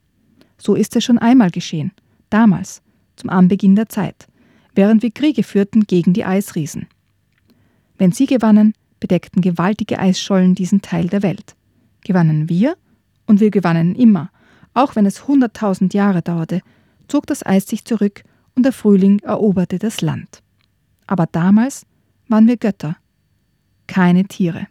So 0.61 0.75
ist 0.75 0.94
es 0.94 1.05
schon 1.05 1.18
einmal 1.18 1.51
geschehen, 1.51 1.92
damals, 2.29 2.83
zum 3.16 3.31
Anbeginn 3.31 3.77
der 3.77 3.88
Zeit, 3.88 4.29
während 4.75 5.03
wir 5.03 5.11
Kriege 5.11 5.42
führten 5.42 5.85
gegen 5.85 6.12
die 6.12 6.25
Eisriesen. 6.25 6.87
Wenn 7.99 8.12
sie 8.12 8.27
gewannen, 8.27 8.75
bedeckten 9.01 9.42
gewaltige 9.42 9.99
Eisschollen 9.99 10.55
diesen 10.55 10.83
Teil 10.83 11.09
der 11.09 11.23
Welt. 11.23 11.57
Gewannen 12.05 12.49
wir, 12.49 12.77
und 13.27 13.40
wir 13.40 13.51
gewannen 13.51 13.94
immer, 13.94 14.31
auch 14.75 14.96
wenn 14.96 15.07
es 15.07 15.27
hunderttausend 15.29 15.94
Jahre 15.94 16.23
dauerte, 16.23 16.62
zog 17.09 17.27
das 17.27 17.44
Eis 17.44 17.66
sich 17.66 17.85
zurück 17.85 18.23
und 18.55 18.64
der 18.64 18.73
Frühling 18.73 19.20
eroberte 19.20 19.79
das 19.79 20.01
Land. 20.01 20.42
Aber 21.07 21.27
damals 21.27 21.87
waren 22.29 22.46
wir 22.46 22.57
Götter, 22.57 22.96
keine 23.87 24.25
Tiere. 24.25 24.66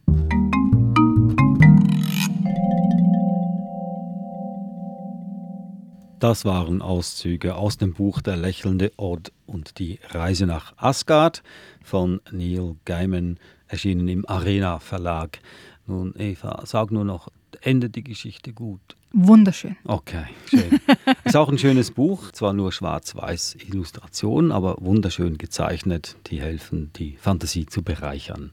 Das 6.20 6.44
waren 6.44 6.82
Auszüge 6.82 7.56
aus 7.56 7.78
dem 7.78 7.94
Buch 7.94 8.20
Der 8.20 8.36
lächelnde 8.36 8.92
Ort 8.98 9.32
und 9.46 9.80
die 9.80 10.00
Reise 10.10 10.46
nach 10.48 10.74
Asgard 10.76 11.44
von 11.82 12.20
Neil 12.30 12.76
Gaiman, 12.84 13.40
erschienen 13.70 14.10
im 14.10 14.28
Arena 14.28 14.80
Verlag. 14.80 15.40
Nun, 15.88 16.14
Eva, 16.18 16.62
sag 16.66 16.92
nur 16.92 17.06
noch, 17.06 17.30
endet 17.62 17.96
die 17.96 18.04
Geschichte 18.04 18.52
gut? 18.52 18.82
Wunderschön. 19.14 19.78
Okay, 19.86 20.26
schön. 20.50 20.82
Ist 21.24 21.38
auch 21.38 21.48
ein 21.48 21.58
schönes 21.58 21.92
Buch, 21.92 22.34
zwar 22.34 22.52
nur 22.52 22.74
schwarz-weiß 22.74 23.56
Illustrationen, 23.66 24.52
aber 24.52 24.76
wunderschön 24.82 25.38
gezeichnet. 25.38 26.18
Die 26.28 26.42
helfen, 26.42 26.92
die 26.98 27.16
Fantasie 27.16 27.66
zu 27.66 27.82
bereichern. 27.82 28.52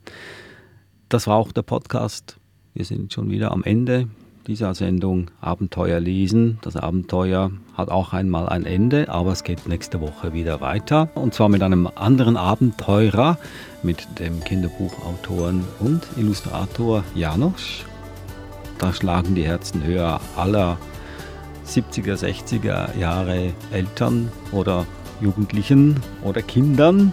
Das 1.08 1.26
war 1.26 1.36
auch 1.36 1.50
der 1.50 1.62
Podcast. 1.62 2.38
Wir 2.74 2.84
sind 2.84 3.12
schon 3.12 3.28
wieder 3.28 3.50
am 3.50 3.64
Ende 3.64 4.08
dieser 4.46 4.74
Sendung 4.74 5.30
Abenteuer 5.40 6.00
lesen. 6.00 6.58
Das 6.62 6.76
Abenteuer 6.76 7.50
hat 7.76 7.88
auch 7.88 8.12
einmal 8.12 8.48
ein 8.48 8.64
Ende, 8.64 9.08
aber 9.08 9.32
es 9.32 9.42
geht 9.42 9.66
nächste 9.66 10.00
Woche 10.00 10.32
wieder 10.32 10.60
weiter. 10.60 11.08
Und 11.14 11.34
zwar 11.34 11.48
mit 11.48 11.62
einem 11.62 11.88
anderen 11.94 12.36
Abenteurer, 12.36 13.38
mit 13.82 14.06
dem 14.18 14.42
Kinderbuchautoren 14.44 15.64
und 15.80 16.06
Illustrator 16.16 17.02
Janosch. 17.14 17.84
Da 18.78 18.92
schlagen 18.92 19.34
die 19.34 19.44
Herzen 19.44 19.82
höher 19.84 20.20
aller 20.36 20.78
70er, 21.66 22.14
60er 22.14 22.96
Jahre 22.96 23.52
Eltern 23.72 24.30
oder 24.52 24.86
Jugendlichen 25.20 25.96
oder 26.22 26.42
Kindern. 26.42 27.12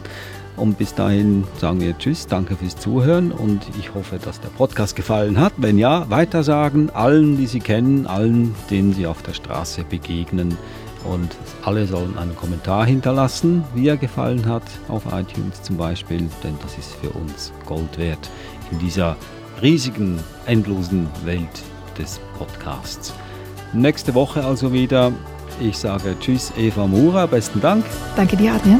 Und 0.56 0.78
bis 0.78 0.94
dahin 0.94 1.46
sagen 1.60 1.82
wir 1.82 1.98
Tschüss, 1.98 2.28
danke 2.28 2.56
fürs 2.56 2.76
Zuhören 2.76 3.32
und 3.32 3.64
ich 3.80 3.94
hoffe, 3.94 4.20
dass 4.24 4.40
der 4.40 4.50
Podcast 4.50 4.96
gefallen 4.96 5.40
hat. 5.40 5.54
Wenn 5.58 5.80
ja, 5.80 6.10
weitersagen 6.10 6.92
allen, 6.92 7.38
die 7.38 7.48
Sie 7.48 7.60
kennen, 7.60 8.06
allen, 8.06 8.54
denen 8.70 8.94
Sie 8.94 9.08
auf 9.08 9.24
der 9.24 9.34
Straße 9.34 9.84
begegnen. 9.84 10.58
Und 11.06 11.36
alle 11.64 11.86
sollen 11.86 12.18
einen 12.18 12.36
Kommentar 12.36 12.86
hinterlassen, 12.86 13.64
wie 13.74 13.88
er 13.90 13.98
gefallen 13.98 14.46
hat, 14.46 14.64
auf 14.88 15.04
iTunes 15.08 15.62
zum 15.62 15.76
Beispiel, 15.76 16.30
denn 16.44 16.58
das 16.62 16.78
ist 16.78 16.94
für 16.94 17.10
uns 17.10 17.52
Gold 17.66 17.98
wert 17.98 18.30
in 18.72 18.80
dieser 18.80 19.18
riesigen, 19.62 20.20
endlosen 20.46 21.08
Welt 21.26 21.64
des 21.98 22.22
Podcasts. 22.38 23.14
Nächste 23.74 24.14
Woche 24.14 24.46
also 24.46 24.72
wieder. 24.72 25.12
Ich 25.60 25.78
sage 25.78 26.16
Tschüss, 26.20 26.54
Eva 26.58 26.88
Mura, 26.88 27.26
besten 27.26 27.60
Dank. 27.60 27.84
Danke 28.16 28.38
dir, 28.38 28.54
Adrian. 28.54 28.80